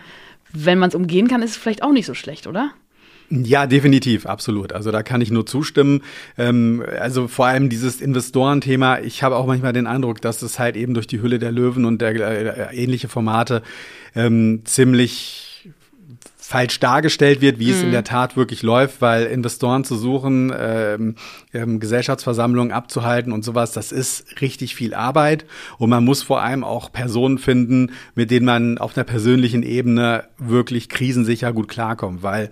wenn 0.53 0.77
man 0.77 0.89
es 0.89 0.95
umgehen 0.95 1.27
kann, 1.27 1.41
ist 1.41 1.51
es 1.51 1.57
vielleicht 1.57 1.83
auch 1.83 1.91
nicht 1.91 2.05
so 2.05 2.13
schlecht, 2.13 2.47
oder? 2.47 2.71
Ja, 3.29 3.65
definitiv, 3.65 4.25
absolut. 4.25 4.73
Also 4.73 4.91
da 4.91 5.01
kann 5.03 5.21
ich 5.21 5.31
nur 5.31 5.45
zustimmen. 5.45 6.01
Ähm, 6.37 6.83
also 6.99 7.27
vor 7.27 7.47
allem 7.47 7.69
dieses 7.69 8.01
Investorenthema. 8.01 8.99
Ich 8.99 9.23
habe 9.23 9.35
auch 9.37 9.47
manchmal 9.47 9.73
den 9.73 9.87
Eindruck, 9.87 10.21
dass 10.21 10.41
es 10.41 10.59
halt 10.59 10.75
eben 10.75 10.93
durch 10.93 11.07
die 11.07 11.21
Hülle 11.21 11.39
der 11.39 11.51
Löwen 11.51 11.85
und 11.85 12.01
der 12.01 12.69
äh, 12.71 12.75
ähnliche 12.75 13.07
Formate 13.07 13.63
ähm, 14.15 14.61
ziemlich 14.65 15.53
falsch 16.53 16.79
dargestellt 16.79 17.39
wird, 17.39 17.57
wie 17.57 17.67
mhm. 17.67 17.71
es 17.71 17.81
in 17.81 17.87
mhm. 17.87 17.93
der 17.93 18.03
Tat 18.03 18.35
wirklich 18.35 18.63
läuft, 18.63 19.01
weil 19.01 19.25
Investoren 19.27 19.85
zu 19.85 19.95
suchen, 19.95 20.53
ähm, 20.55 21.15
ähm, 21.53 21.79
Gesellschaftsversammlungen 21.79 22.73
abzuhalten 22.73 23.31
und 23.31 23.43
sowas, 23.43 23.71
das 23.71 23.93
ist 23.93 24.41
richtig 24.41 24.75
viel 24.75 24.93
Arbeit 24.93 25.45
und 25.77 25.89
man 25.89 26.03
muss 26.03 26.21
vor 26.21 26.41
allem 26.41 26.65
auch 26.65 26.91
Personen 26.91 27.37
finden, 27.37 27.93
mit 28.13 28.29
denen 28.29 28.45
man 28.45 28.77
auf 28.77 28.95
einer 28.97 29.05
persönlichen 29.05 29.63
Ebene 29.63 30.25
wirklich 30.37 30.89
krisensicher 30.89 31.53
gut 31.53 31.69
klarkommt, 31.69 32.23
weil 32.23 32.51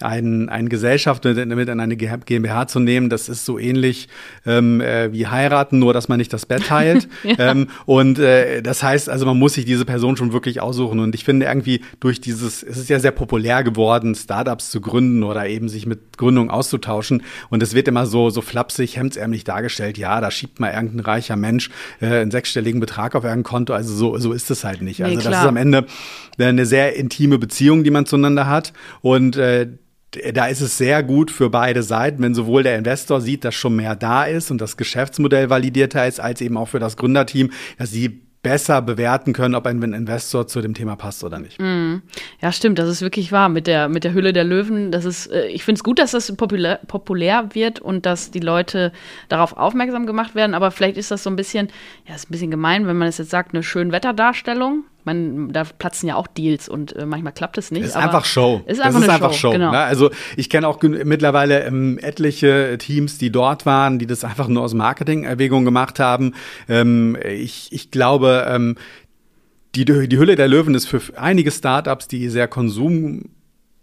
ein, 0.00 0.48
ein 0.48 0.68
Gesellschaft 0.68 1.24
mit, 1.24 1.36
mit 1.46 1.68
in 1.68 1.80
eine 1.80 1.96
GmbH 1.96 2.66
zu 2.66 2.80
nehmen, 2.80 3.08
das 3.08 3.28
ist 3.28 3.44
so 3.44 3.58
ähnlich 3.58 4.08
ähm, 4.44 4.80
äh, 4.80 5.12
wie 5.12 5.26
heiraten, 5.26 5.78
nur 5.78 5.94
dass 5.94 6.08
man 6.08 6.18
nicht 6.18 6.32
das 6.32 6.46
Bett 6.46 6.66
teilt. 6.66 7.08
ja. 7.22 7.50
ähm, 7.50 7.68
und 7.86 8.18
äh, 8.18 8.62
das 8.62 8.82
heißt, 8.82 9.08
also 9.08 9.24
man 9.26 9.38
muss 9.38 9.54
sich 9.54 9.64
diese 9.64 9.84
Person 9.84 10.16
schon 10.16 10.32
wirklich 10.32 10.60
aussuchen. 10.60 11.00
Und 11.00 11.14
ich 11.14 11.24
finde 11.24 11.46
irgendwie 11.46 11.80
durch 12.00 12.20
dieses, 12.20 12.62
es 12.62 12.76
ist 12.76 12.88
ja 12.88 13.00
sehr 13.00 13.10
populär 13.10 13.64
geworden, 13.64 14.14
Startups 14.14 14.70
zu 14.70 14.80
gründen 14.80 15.22
oder 15.22 15.46
eben 15.48 15.68
sich 15.68 15.86
mit 15.86 16.18
Gründungen 16.18 16.50
auszutauschen. 16.50 17.22
Und 17.48 17.62
es 17.62 17.74
wird 17.74 17.88
immer 17.88 18.06
so, 18.06 18.30
so 18.30 18.42
flapsig, 18.42 18.96
hemdsärmlich 18.96 19.44
dargestellt. 19.44 19.98
Ja, 19.98 20.20
da 20.20 20.30
schiebt 20.30 20.60
mal 20.60 20.72
irgendein 20.72 21.00
reicher 21.00 21.36
Mensch 21.36 21.70
äh, 22.00 22.06
einen 22.06 22.30
sechsstelligen 22.30 22.80
Betrag 22.80 23.14
auf 23.14 23.24
irgendein 23.24 23.44
Konto. 23.44 23.72
Also 23.72 23.94
so, 23.94 24.18
so 24.18 24.32
ist 24.32 24.50
es 24.50 24.64
halt 24.64 24.82
nicht. 24.82 25.02
Also 25.02 25.16
nee, 25.16 25.22
das 25.22 25.32
ist 25.32 25.46
am 25.46 25.56
Ende 25.56 25.86
eine 26.38 26.66
sehr 26.66 26.96
intime 26.96 27.38
Beziehung, 27.38 27.82
die 27.82 27.90
man 27.90 28.04
zueinander 28.04 28.46
hat. 28.46 28.72
Und 29.00 29.36
äh, 29.36 29.68
da 30.32 30.46
ist 30.46 30.60
es 30.60 30.78
sehr 30.78 31.02
gut 31.02 31.30
für 31.30 31.50
beide 31.50 31.82
Seiten, 31.82 32.22
wenn 32.22 32.34
sowohl 32.34 32.62
der 32.62 32.78
Investor 32.78 33.20
sieht, 33.20 33.44
dass 33.44 33.54
schon 33.54 33.76
mehr 33.76 33.96
da 33.96 34.24
ist 34.24 34.50
und 34.50 34.60
das 34.60 34.76
Geschäftsmodell 34.76 35.50
validierter 35.50 36.06
ist, 36.06 36.20
als 36.20 36.40
eben 36.40 36.56
auch 36.56 36.68
für 36.68 36.78
das 36.78 36.96
Gründerteam, 36.96 37.50
dass 37.78 37.90
sie 37.90 38.22
besser 38.46 38.80
bewerten 38.80 39.32
können, 39.32 39.56
ob 39.56 39.66
ein 39.66 39.82
Investor 39.82 40.46
zu 40.46 40.60
dem 40.60 40.72
Thema 40.72 40.94
passt 40.94 41.24
oder 41.24 41.40
nicht. 41.40 41.60
Mm. 41.60 41.96
Ja, 42.40 42.52
stimmt, 42.52 42.78
das 42.78 42.88
ist 42.88 43.02
wirklich 43.02 43.32
wahr 43.32 43.48
mit 43.48 43.66
der, 43.66 43.88
mit 43.88 44.04
der 44.04 44.14
Hülle 44.14 44.32
der 44.32 44.44
Löwen. 44.44 44.92
Das 44.92 45.04
ist, 45.04 45.26
äh, 45.26 45.48
ich 45.48 45.64
finde 45.64 45.80
es 45.80 45.82
gut, 45.82 45.98
dass 45.98 46.12
das 46.12 46.34
populär, 46.36 46.78
populär 46.86 47.48
wird 47.54 47.80
und 47.80 48.06
dass 48.06 48.30
die 48.30 48.38
Leute 48.38 48.92
darauf 49.28 49.56
aufmerksam 49.56 50.06
gemacht 50.06 50.36
werden, 50.36 50.54
aber 50.54 50.70
vielleicht 50.70 50.96
ist 50.96 51.10
das 51.10 51.24
so 51.24 51.30
ein 51.30 51.34
bisschen, 51.34 51.70
ja, 52.06 52.14
ist 52.14 52.28
ein 52.28 52.32
bisschen 52.32 52.52
gemein, 52.52 52.86
wenn 52.86 52.96
man 52.96 53.08
es 53.08 53.18
jetzt 53.18 53.30
sagt, 53.30 53.52
eine 53.52 53.64
Schönwetterdarstellung 53.64 54.84
man, 55.06 55.52
da 55.52 55.64
platzen 55.64 56.08
ja 56.08 56.16
auch 56.16 56.26
Deals 56.26 56.68
und 56.68 56.94
äh, 56.94 57.06
manchmal 57.06 57.32
klappt 57.32 57.56
es 57.58 57.70
nicht. 57.70 57.84
Ist 57.84 57.96
einfach 57.96 58.24
Show. 58.24 58.62
Ist 58.66 58.80
einfach 58.80 59.00
das 59.00 59.08
ist 59.08 59.14
einfach 59.14 59.32
Show. 59.32 59.48
Show 59.48 59.50
genau. 59.52 59.70
ne? 59.70 59.78
Also 59.78 60.10
ich 60.36 60.50
kenne 60.50 60.66
auch 60.68 60.82
mittlerweile 60.82 61.64
ähm, 61.64 61.98
etliche 62.02 62.76
Teams, 62.78 63.16
die 63.16 63.30
dort 63.30 63.64
waren, 63.64 63.98
die 63.98 64.06
das 64.06 64.24
einfach 64.24 64.48
nur 64.48 64.62
aus 64.64 64.74
Marketing-Erwägungen 64.74 65.64
gemacht 65.64 66.00
haben. 66.00 66.34
Ähm, 66.68 67.16
ich, 67.24 67.72
ich 67.72 67.90
glaube, 67.90 68.46
ähm, 68.48 68.76
die, 69.76 69.84
die 69.84 70.18
Hülle 70.18 70.34
der 70.34 70.48
Löwen 70.48 70.74
ist 70.74 70.86
für 70.86 71.00
einige 71.16 71.50
Startups, 71.50 72.08
die 72.08 72.28
sehr 72.28 72.48
konsum 72.48 73.35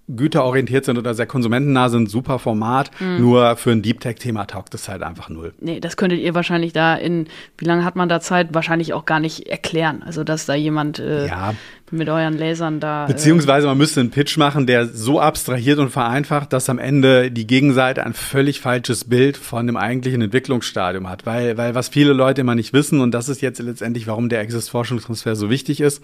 güterorientiert 0.09 0.83
sind 0.83 0.97
oder 0.97 1.13
sehr 1.13 1.25
konsumentennah 1.25 1.87
sind, 1.87 2.09
super 2.09 2.37
Format. 2.37 2.91
Mhm. 2.99 3.21
Nur 3.21 3.55
für 3.55 3.71
ein 3.71 3.81
Deep 3.81 4.01
Tech-Thema 4.01 4.45
taugt 4.45 4.73
es 4.73 4.89
halt 4.89 5.01
einfach 5.01 5.29
null. 5.29 5.53
Nee, 5.61 5.79
das 5.79 5.95
könntet 5.95 6.19
ihr 6.19 6.35
wahrscheinlich 6.35 6.73
da 6.73 6.95
in, 6.95 7.27
wie 7.57 7.65
lange 7.65 7.85
hat 7.85 7.95
man 7.95 8.09
da 8.09 8.19
Zeit? 8.19 8.53
Wahrscheinlich 8.53 8.93
auch 8.93 9.05
gar 9.05 9.21
nicht 9.21 9.47
erklären. 9.47 10.03
Also, 10.03 10.25
dass 10.25 10.45
da 10.45 10.55
jemand 10.55 10.99
äh, 10.99 11.27
ja. 11.27 11.53
mit 11.89 12.09
euren 12.09 12.37
Lasern 12.37 12.81
da. 12.81 13.05
Äh, 13.05 13.13
Beziehungsweise 13.13 13.65
man 13.67 13.77
müsste 13.77 14.01
einen 14.01 14.11
Pitch 14.11 14.37
machen, 14.37 14.67
der 14.67 14.87
so 14.87 15.21
abstrahiert 15.21 15.79
und 15.79 15.89
vereinfacht, 15.89 16.51
dass 16.51 16.69
am 16.69 16.79
Ende 16.79 17.31
die 17.31 17.47
Gegenseite 17.47 18.05
ein 18.05 18.13
völlig 18.13 18.59
falsches 18.59 19.05
Bild 19.05 19.37
von 19.37 19.67
dem 19.67 19.77
eigentlichen 19.77 20.21
Entwicklungsstadium 20.21 21.09
hat. 21.09 21.25
Weil, 21.25 21.57
weil 21.57 21.75
was 21.75 21.87
viele 21.87 22.11
Leute 22.11 22.41
immer 22.41 22.55
nicht 22.55 22.73
wissen, 22.73 22.99
und 22.99 23.11
das 23.11 23.29
ist 23.29 23.41
jetzt 23.41 23.59
letztendlich, 23.59 24.05
warum 24.07 24.27
der 24.27 24.41
Exist-Forschungstransfer 24.41 25.37
so 25.37 25.49
wichtig 25.49 25.79
ist, 25.79 26.03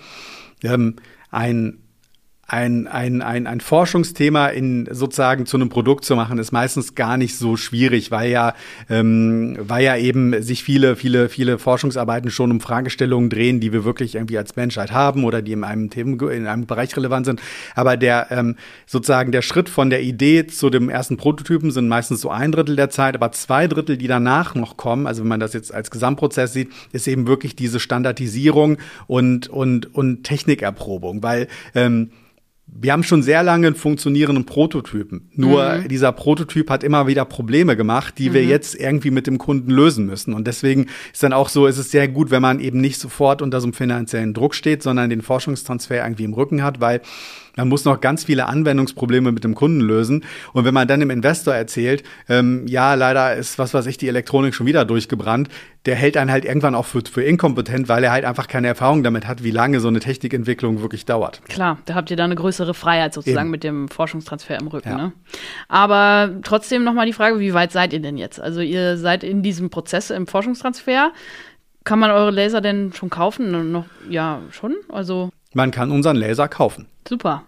ähm, 0.63 0.95
ein 1.31 1.79
ein, 2.49 2.87
ein, 2.87 3.21
ein, 3.21 3.45
ein 3.45 3.61
Forschungsthema 3.61 4.47
in 4.47 4.87
sozusagen 4.91 5.45
zu 5.45 5.57
einem 5.57 5.69
Produkt 5.69 6.03
zu 6.03 6.15
machen, 6.15 6.39
ist 6.39 6.51
meistens 6.51 6.95
gar 6.95 7.15
nicht 7.15 7.37
so 7.37 7.57
schwierig, 7.57 8.09
weil 8.09 8.31
ja, 8.31 8.55
ähm, 8.89 9.55
weil 9.59 9.83
ja 9.83 9.95
eben 9.95 10.41
sich 10.41 10.63
viele, 10.63 10.95
viele, 10.95 11.29
viele 11.29 11.59
Forschungsarbeiten 11.59 12.31
schon 12.31 12.49
um 12.49 12.59
Fragestellungen 12.59 13.29
drehen, 13.29 13.59
die 13.59 13.71
wir 13.71 13.85
wirklich 13.85 14.15
irgendwie 14.15 14.37
als 14.37 14.55
Menschheit 14.55 14.91
haben 14.91 15.25
oder 15.25 15.43
die 15.43 15.51
in 15.51 15.63
einem 15.63 15.91
Themen, 15.91 16.19
in 16.31 16.47
einem 16.47 16.65
Bereich 16.65 16.97
relevant 16.97 17.27
sind. 17.27 17.41
Aber 17.75 17.97
der 17.97 18.27
ähm, 18.31 18.55
sozusagen 18.87 19.31
der 19.31 19.43
Schritt 19.43 19.69
von 19.69 19.91
der 19.91 20.01
Idee 20.01 20.47
zu 20.47 20.71
dem 20.71 20.89
ersten 20.89 21.17
Prototypen 21.17 21.69
sind 21.69 21.87
meistens 21.87 22.21
so 22.21 22.31
ein 22.31 22.51
Drittel 22.51 22.75
der 22.75 22.89
Zeit, 22.89 23.15
aber 23.15 23.31
zwei 23.31 23.67
Drittel, 23.67 23.97
die 23.97 24.07
danach 24.07 24.55
noch 24.55 24.75
kommen, 24.75 25.05
also 25.05 25.21
wenn 25.21 25.29
man 25.29 25.39
das 25.39 25.53
jetzt 25.53 25.71
als 25.71 25.91
Gesamtprozess 25.91 26.53
sieht, 26.53 26.71
ist 26.93 27.07
eben 27.07 27.27
wirklich 27.27 27.55
diese 27.55 27.79
Standardisierung 27.79 28.77
und, 29.05 29.47
und, 29.49 29.93
und 29.93 30.23
Technikerprobung, 30.23 31.21
weil 31.21 31.47
ähm, 31.75 32.09
wir 32.81 32.93
haben 32.93 33.03
schon 33.03 33.23
sehr 33.23 33.43
lange 33.43 33.67
einen 33.67 33.75
funktionierenden 33.75 34.45
Prototypen. 34.45 35.29
Nur 35.33 35.79
mhm. 35.79 35.87
dieser 35.87 36.11
Prototyp 36.11 36.69
hat 36.69 36.83
immer 36.83 37.07
wieder 37.07 37.25
Probleme 37.25 37.75
gemacht, 37.75 38.15
die 38.17 38.29
mhm. 38.29 38.33
wir 38.33 38.45
jetzt 38.45 38.75
irgendwie 38.75 39.11
mit 39.11 39.27
dem 39.27 39.37
Kunden 39.37 39.71
lösen 39.71 40.05
müssen. 40.05 40.33
Und 40.33 40.47
deswegen 40.47 40.87
ist 41.11 41.23
dann 41.23 41.33
auch 41.33 41.49
so, 41.49 41.67
ist 41.67 41.77
es 41.77 41.91
sehr 41.91 42.07
gut, 42.07 42.31
wenn 42.31 42.41
man 42.41 42.59
eben 42.59 42.79
nicht 42.79 42.99
sofort 42.99 43.41
unter 43.41 43.59
so 43.59 43.65
einem 43.65 43.73
finanziellen 43.73 44.33
Druck 44.33 44.55
steht, 44.55 44.83
sondern 44.83 45.09
den 45.09 45.21
Forschungstransfer 45.21 46.03
irgendwie 46.03 46.23
im 46.23 46.33
Rücken 46.33 46.63
hat, 46.63 46.79
weil 46.79 47.01
man 47.59 47.67
muss 47.67 47.83
noch 47.83 47.99
ganz 47.99 48.23
viele 48.23 48.47
Anwendungsprobleme 48.47 49.33
mit 49.33 49.43
dem 49.43 49.53
Kunden 49.53 49.81
lösen. 49.81 50.23
Und 50.53 50.63
wenn 50.63 50.73
man 50.73 50.87
dann 50.87 51.01
dem 51.01 51.09
Investor 51.09 51.53
erzählt, 51.53 52.03
ähm, 52.29 52.65
ja, 52.67 52.93
leider 52.93 53.35
ist 53.35 53.59
was 53.59 53.73
weiß 53.73 53.85
ich, 53.87 53.97
die 53.97 54.07
Elektronik 54.07 54.55
schon 54.55 54.65
wieder 54.65 54.85
durchgebrannt, 54.85 55.49
der 55.85 55.95
hält 55.95 56.15
einen 56.15 56.31
halt 56.31 56.45
irgendwann 56.45 56.73
auch 56.73 56.85
für, 56.85 57.01
für 57.01 57.21
inkompetent, 57.21 57.89
weil 57.89 58.03
er 58.05 58.11
halt 58.11 58.23
einfach 58.23 58.47
keine 58.47 58.67
Erfahrung 58.67 59.03
damit 59.03 59.27
hat, 59.27 59.43
wie 59.43 59.51
lange 59.51 59.81
so 59.81 59.89
eine 59.89 59.99
Technikentwicklung 59.99 60.81
wirklich 60.81 61.05
dauert. 61.05 61.41
Klar, 61.49 61.79
da 61.85 61.95
habt 61.95 62.09
ihr 62.11 62.17
da 62.17 62.23
eine 62.23 62.35
größere 62.35 62.73
Freiheit 62.73 63.13
sozusagen 63.13 63.47
Eben. 63.47 63.51
mit 63.51 63.65
dem 63.65 63.89
Forschungstransfer 63.89 64.57
im 64.57 64.67
Rücken. 64.67 64.89
Ja. 64.89 64.97
Ne? 64.97 65.11
Aber 65.67 66.29
trotzdem 66.43 66.85
nochmal 66.85 67.07
die 67.07 67.13
Frage, 67.13 67.41
wie 67.41 67.53
weit 67.53 67.73
seid 67.73 67.91
ihr 67.91 68.01
denn 68.01 68.17
jetzt? 68.17 68.39
Also 68.39 68.61
ihr 68.61 68.97
seid 68.97 69.25
in 69.25 69.43
diesem 69.43 69.69
Prozess 69.69 70.11
im 70.11 70.27
Forschungstransfer. 70.27 71.11
Kann 71.83 71.99
man 71.99 72.11
eure 72.11 72.31
Laser 72.31 72.61
denn 72.61 72.93
schon 72.93 73.09
kaufen? 73.09 73.71
Noch, 73.71 73.85
ja, 74.09 74.41
schon. 74.51 74.75
Also 74.89 75.29
man 75.53 75.71
kann 75.71 75.91
unseren 75.91 76.15
Laser 76.15 76.47
kaufen. 76.47 76.87
Super. 77.07 77.43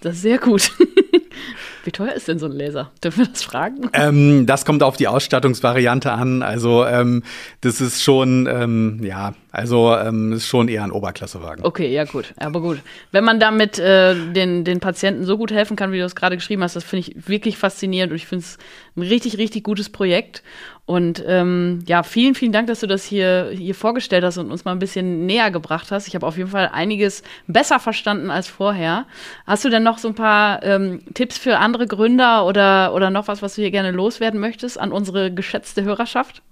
Das 0.00 0.16
ist 0.16 0.22
sehr 0.22 0.38
gut. 0.38 0.72
Wie 1.84 1.90
teuer 1.90 2.12
ist 2.12 2.28
denn 2.28 2.38
so 2.38 2.46
ein 2.46 2.52
Laser? 2.52 2.90
Dürfen 3.02 3.20
wir 3.20 3.26
das 3.26 3.42
fragen? 3.42 3.90
Ähm, 3.94 4.46
das 4.46 4.64
kommt 4.64 4.82
auf 4.82 4.96
die 4.96 5.08
Ausstattungsvariante 5.08 6.12
an. 6.12 6.42
Also 6.42 6.84
ähm, 6.84 7.22
das 7.62 7.80
ist 7.80 8.02
schon, 8.02 8.46
ähm, 8.46 9.00
ja, 9.02 9.34
also 9.50 9.96
ähm, 9.96 10.32
ist 10.32 10.46
schon 10.46 10.68
eher 10.68 10.84
ein 10.84 10.92
Oberklassewagen. 10.92 11.64
Okay, 11.64 11.92
ja 11.92 12.04
gut, 12.04 12.34
aber 12.36 12.60
gut. 12.60 12.80
Wenn 13.12 13.24
man 13.24 13.40
damit 13.40 13.78
äh, 13.78 14.14
den, 14.32 14.64
den 14.64 14.80
Patienten 14.80 15.24
so 15.24 15.38
gut 15.38 15.52
helfen 15.52 15.76
kann, 15.76 15.90
wie 15.90 15.98
du 15.98 16.04
es 16.04 16.14
gerade 16.14 16.36
geschrieben 16.36 16.62
hast, 16.62 16.76
das 16.76 16.84
finde 16.84 17.08
ich 17.08 17.28
wirklich 17.28 17.56
faszinierend 17.56 18.12
und 18.12 18.16
ich 18.16 18.26
finde 18.26 18.44
es 18.44 18.58
ein 18.96 19.02
richtig, 19.02 19.38
richtig 19.38 19.64
gutes 19.64 19.88
Projekt. 19.88 20.42
Und 20.84 21.22
ähm, 21.26 21.80
ja, 21.86 22.02
vielen, 22.02 22.34
vielen 22.34 22.52
Dank, 22.52 22.66
dass 22.66 22.80
du 22.80 22.86
das 22.86 23.04
hier, 23.04 23.50
hier 23.54 23.74
vorgestellt 23.74 24.24
hast 24.24 24.38
und 24.38 24.50
uns 24.50 24.64
mal 24.64 24.72
ein 24.72 24.78
bisschen 24.78 25.26
näher 25.26 25.50
gebracht 25.50 25.90
hast. 25.90 26.08
Ich 26.08 26.14
habe 26.14 26.26
auf 26.26 26.38
jeden 26.38 26.50
Fall 26.50 26.70
einiges 26.72 27.22
besser 27.46 27.78
verstanden 27.78 28.30
als 28.30 28.48
vorher. 28.48 29.06
Hast 29.46 29.64
du 29.64 29.68
denn 29.68 29.82
noch 29.82 29.98
so 29.98 30.08
ein 30.08 30.14
paar 30.14 30.62
ähm, 30.62 31.02
Tipps 31.12 31.36
für 31.36 31.58
andere 31.58 31.86
Gründer 31.86 32.46
oder, 32.46 32.94
oder 32.94 33.10
noch 33.10 33.28
was, 33.28 33.42
was 33.42 33.54
du 33.54 33.62
hier 33.62 33.70
gerne 33.70 33.90
loswerden 33.90 34.40
möchtest 34.40 34.78
an 34.80 34.92
unsere 34.92 35.32
geschätzte 35.32 35.84
Hörerschaft? 35.84 36.42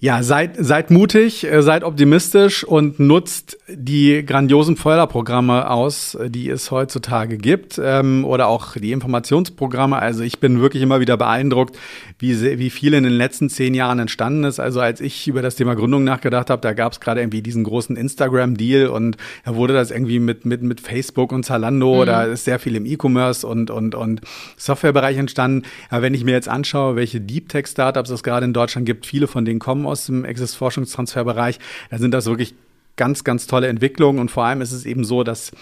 Ja, 0.00 0.22
seid, 0.22 0.54
seid 0.56 0.92
mutig, 0.92 1.44
äh, 1.44 1.60
seid 1.60 1.82
optimistisch 1.82 2.62
und 2.62 3.00
nutzt 3.00 3.58
die 3.68 4.24
grandiosen 4.24 4.76
Förderprogramme 4.76 5.68
aus, 5.68 6.16
die 6.24 6.48
es 6.50 6.70
heutzutage 6.70 7.36
gibt, 7.36 7.80
ähm, 7.82 8.24
oder 8.24 8.46
auch 8.46 8.76
die 8.76 8.92
Informationsprogramme. 8.92 9.98
Also 9.98 10.22
ich 10.22 10.38
bin 10.38 10.60
wirklich 10.60 10.84
immer 10.84 11.00
wieder 11.00 11.16
beeindruckt, 11.16 11.76
wie, 12.20 12.58
wie 12.58 12.70
viel 12.70 12.94
in 12.94 13.02
den 13.02 13.12
letzten 13.12 13.50
zehn 13.50 13.74
Jahren 13.74 13.98
entstanden 13.98 14.44
ist. 14.44 14.60
Also 14.60 14.80
als 14.80 15.00
ich 15.00 15.26
über 15.26 15.42
das 15.42 15.56
Thema 15.56 15.74
Gründung 15.74 16.04
nachgedacht 16.04 16.48
habe, 16.48 16.62
da 16.62 16.74
gab 16.74 16.92
es 16.92 17.00
gerade 17.00 17.20
irgendwie 17.20 17.42
diesen 17.42 17.64
großen 17.64 17.96
Instagram-Deal 17.96 18.86
und 18.86 19.16
da 19.44 19.56
wurde 19.56 19.74
das 19.74 19.90
irgendwie 19.90 20.20
mit, 20.20 20.44
mit, 20.44 20.62
mit 20.62 20.80
Facebook 20.80 21.32
und 21.32 21.44
Zalando, 21.44 22.02
mhm. 22.02 22.06
da 22.06 22.22
ist 22.22 22.44
sehr 22.44 22.60
viel 22.60 22.76
im 22.76 22.86
E-Commerce 22.86 23.44
und, 23.44 23.72
und, 23.72 23.96
und 23.96 24.20
Softwarebereich 24.56 25.16
entstanden. 25.16 25.66
Aber 25.90 26.02
wenn 26.02 26.14
ich 26.14 26.22
mir 26.22 26.32
jetzt 26.32 26.48
anschaue, 26.48 26.94
welche 26.94 27.20
Deep 27.20 27.48
Tech-Startups 27.48 28.10
es 28.10 28.22
gerade 28.22 28.46
in 28.46 28.52
Deutschland 28.52 28.86
gibt, 28.86 29.04
viele 29.04 29.26
von 29.26 29.44
denen 29.44 29.58
kommen 29.58 29.87
aus 29.88 30.06
dem 30.06 30.24
Exist-Forschungstransferbereich, 30.24 31.58
da 31.90 31.98
sind 31.98 32.12
das 32.12 32.26
wirklich 32.26 32.54
ganz, 32.96 33.24
ganz 33.24 33.46
tolle 33.46 33.68
Entwicklungen. 33.68 34.18
Und 34.18 34.30
vor 34.30 34.44
allem 34.44 34.60
ist 34.60 34.72
es 34.72 34.84
eben 34.84 35.04
so, 35.04 35.24
dass 35.24 35.52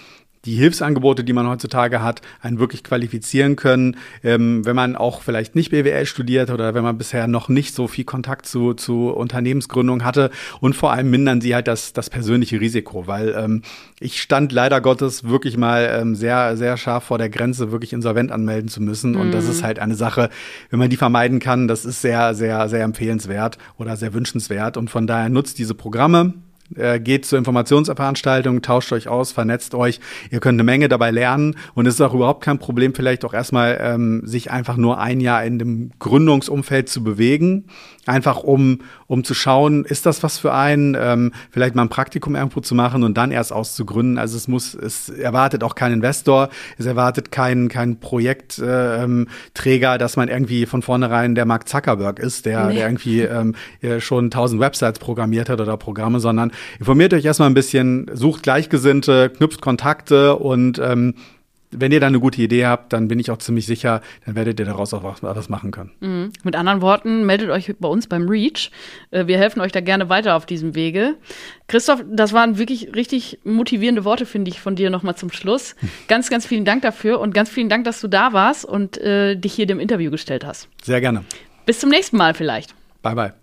die 0.47 0.55
Hilfsangebote, 0.55 1.23
die 1.23 1.33
man 1.33 1.47
heutzutage 1.47 2.01
hat, 2.01 2.21
einen 2.41 2.57
wirklich 2.57 2.83
qualifizieren 2.83 3.57
können. 3.57 3.97
Ähm, 4.23 4.65
wenn 4.65 4.75
man 4.75 4.95
auch 4.95 5.21
vielleicht 5.21 5.55
nicht 5.55 5.71
BWL 5.71 6.05
studiert 6.05 6.49
oder 6.49 6.73
wenn 6.73 6.83
man 6.83 6.97
bisher 6.97 7.27
noch 7.27 7.49
nicht 7.49 7.75
so 7.75 7.87
viel 7.87 8.05
Kontakt 8.05 8.45
zu, 8.45 8.73
zu 8.73 9.09
Unternehmensgründung 9.09 10.05
hatte 10.05 10.31
und 10.61 10.75
vor 10.75 10.93
allem 10.93 11.09
mindern 11.09 11.41
sie 11.41 11.53
halt 11.53 11.67
das, 11.67 11.91
das 11.91 12.09
persönliche 12.09 12.61
Risiko, 12.61 13.07
weil 13.07 13.35
ähm, 13.37 13.61
ich 13.99 14.21
stand 14.21 14.53
leider 14.53 14.79
Gottes 14.79 15.25
wirklich 15.25 15.57
mal 15.57 15.99
ähm, 16.01 16.15
sehr, 16.15 16.55
sehr 16.55 16.77
scharf 16.77 17.03
vor 17.03 17.17
der 17.17 17.29
Grenze, 17.29 17.71
wirklich 17.71 17.91
insolvent 17.91 18.31
anmelden 18.31 18.69
zu 18.69 18.81
müssen. 18.81 19.11
Mhm. 19.11 19.19
Und 19.19 19.31
das 19.31 19.49
ist 19.49 19.61
mhm. 19.61 19.65
halt 19.65 19.79
eine 19.79 19.95
Sache, 19.95 20.29
wenn 20.69 20.79
man 20.79 20.89
die 20.89 20.97
vermeiden 20.97 21.39
kann, 21.39 21.67
das 21.67 21.83
ist 21.83 22.01
sehr, 22.01 22.33
sehr, 22.33 22.69
sehr 22.69 22.83
empfehlenswert 22.83 23.57
oder 23.77 23.97
sehr 23.97 24.13
wünschenswert. 24.13 24.77
Und 24.77 24.89
von 24.89 25.07
daher 25.07 25.27
nutzt 25.27 25.59
diese 25.59 25.75
Programme 25.75 26.33
äh, 26.75 26.99
geht 26.99 27.25
zur 27.25 27.37
Informationsveranstaltung, 27.37 28.61
tauscht 28.61 28.91
euch 28.91 29.07
aus, 29.07 29.31
vernetzt 29.31 29.73
euch. 29.75 29.99
Ihr 30.31 30.39
könnt 30.39 30.57
eine 30.57 30.63
Menge 30.63 30.89
dabei 30.89 31.11
lernen 31.11 31.55
und 31.73 31.85
es 31.87 31.95
ist 31.95 32.01
auch 32.01 32.13
überhaupt 32.13 32.43
kein 32.43 32.59
Problem, 32.59 32.93
vielleicht 32.93 33.25
auch 33.25 33.33
erstmal 33.33 33.79
ähm, 33.81 34.21
sich 34.25 34.51
einfach 34.51 34.77
nur 34.77 34.99
ein 34.99 35.19
Jahr 35.19 35.43
in 35.43 35.59
dem 35.59 35.91
Gründungsumfeld 35.99 36.89
zu 36.89 37.03
bewegen. 37.03 37.65
Einfach 38.05 38.43
um, 38.43 38.79
um 39.07 39.23
zu 39.23 39.33
schauen, 39.33 39.85
ist 39.85 40.05
das 40.05 40.21
was 40.21 40.37
für 40.37 40.53
einen, 40.53 40.95
ähm, 40.99 41.31
vielleicht 41.49 41.75
mal 41.75 41.83
ein 41.83 41.89
Praktikum 41.89 42.35
irgendwo 42.35 42.59
zu 42.59 42.75
machen 42.75 43.03
und 43.03 43.17
dann 43.17 43.31
erst 43.31 43.53
auszugründen. 43.53 44.17
Also 44.17 44.37
es 44.37 44.47
muss, 44.47 44.75
es 44.75 45.09
erwartet 45.09 45.63
auch 45.63 45.75
kein 45.75 45.93
Investor, 45.93 46.49
es 46.77 46.85
erwartet 46.85 47.31
kein, 47.31 47.69
kein 47.69 47.99
Projektträger, 47.99 49.01
äh, 49.01 49.03
ähm, 49.03 49.27
dass 49.99 50.17
man 50.17 50.27
irgendwie 50.27 50.65
von 50.65 50.81
vornherein 50.81 51.35
der 51.35 51.45
Mark 51.45 51.69
Zuckerberg 51.69 52.19
ist, 52.19 52.45
der, 52.45 52.67
nee. 52.67 52.75
der 52.75 52.87
irgendwie 52.87 53.21
ähm, 53.21 53.55
schon 53.99 54.29
tausend 54.29 54.61
Websites 54.61 54.99
programmiert 54.99 55.49
hat 55.49 55.61
oder 55.61 55.77
Programme, 55.77 56.19
sondern 56.19 56.51
informiert 56.79 57.13
euch 57.13 57.25
erstmal 57.25 57.49
ein 57.49 57.53
bisschen, 57.53 58.11
sucht 58.13 58.43
Gleichgesinnte, 58.43 59.29
knüpft 59.29 59.61
Kontakte 59.61 60.35
und 60.35 60.79
ähm, 60.79 61.13
wenn 61.71 61.91
ihr 61.91 61.99
da 61.99 62.07
eine 62.07 62.19
gute 62.19 62.41
Idee 62.41 62.65
habt, 62.65 62.93
dann 62.93 63.07
bin 63.07 63.19
ich 63.19 63.29
auch 63.31 63.37
ziemlich 63.37 63.65
sicher, 63.65 64.01
dann 64.25 64.35
werdet 64.35 64.59
ihr 64.59 64.65
daraus 64.65 64.93
auch 64.93 65.03
was, 65.03 65.21
was 65.21 65.49
machen 65.49 65.71
können. 65.71 65.91
Mhm. 65.99 66.31
Mit 66.43 66.55
anderen 66.55 66.81
Worten, 66.81 67.25
meldet 67.25 67.49
euch 67.49 67.73
bei 67.79 67.87
uns 67.87 68.07
beim 68.07 68.27
Reach. 68.27 68.71
Äh, 69.11 69.27
wir 69.27 69.37
helfen 69.37 69.61
euch 69.61 69.71
da 69.71 69.81
gerne 69.81 70.09
weiter 70.09 70.35
auf 70.35 70.45
diesem 70.45 70.75
Wege. 70.75 71.15
Christoph, 71.67 72.03
das 72.09 72.33
waren 72.33 72.57
wirklich 72.57 72.95
richtig 72.95 73.39
motivierende 73.43 74.05
Worte, 74.05 74.25
finde 74.25 74.49
ich, 74.49 74.61
von 74.61 74.75
dir 74.75 74.89
nochmal 74.89 75.15
zum 75.15 75.31
Schluss. 75.31 75.75
Ganz, 76.07 76.29
ganz 76.29 76.45
vielen 76.45 76.65
Dank 76.65 76.81
dafür 76.83 77.19
und 77.19 77.33
ganz 77.33 77.49
vielen 77.49 77.69
Dank, 77.69 77.83
dass 77.83 77.99
du 78.01 78.07
da 78.07 78.33
warst 78.33 78.65
und 78.65 78.97
äh, 78.97 79.35
dich 79.35 79.53
hier 79.53 79.65
dem 79.65 79.79
Interview 79.79 80.09
gestellt 80.11 80.45
hast. 80.45 80.69
Sehr 80.81 81.01
gerne. 81.01 81.23
Bis 81.65 81.79
zum 81.79 81.89
nächsten 81.89 82.17
Mal 82.17 82.33
vielleicht. 82.33 82.73
Bye, 83.01 83.15
bye. 83.15 83.33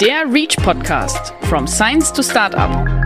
Der 0.00 0.32
Reach 0.32 0.56
Podcast 0.58 1.34
From 1.48 1.66
Science 1.66 2.12
to 2.12 2.22
Startup. 2.22 2.97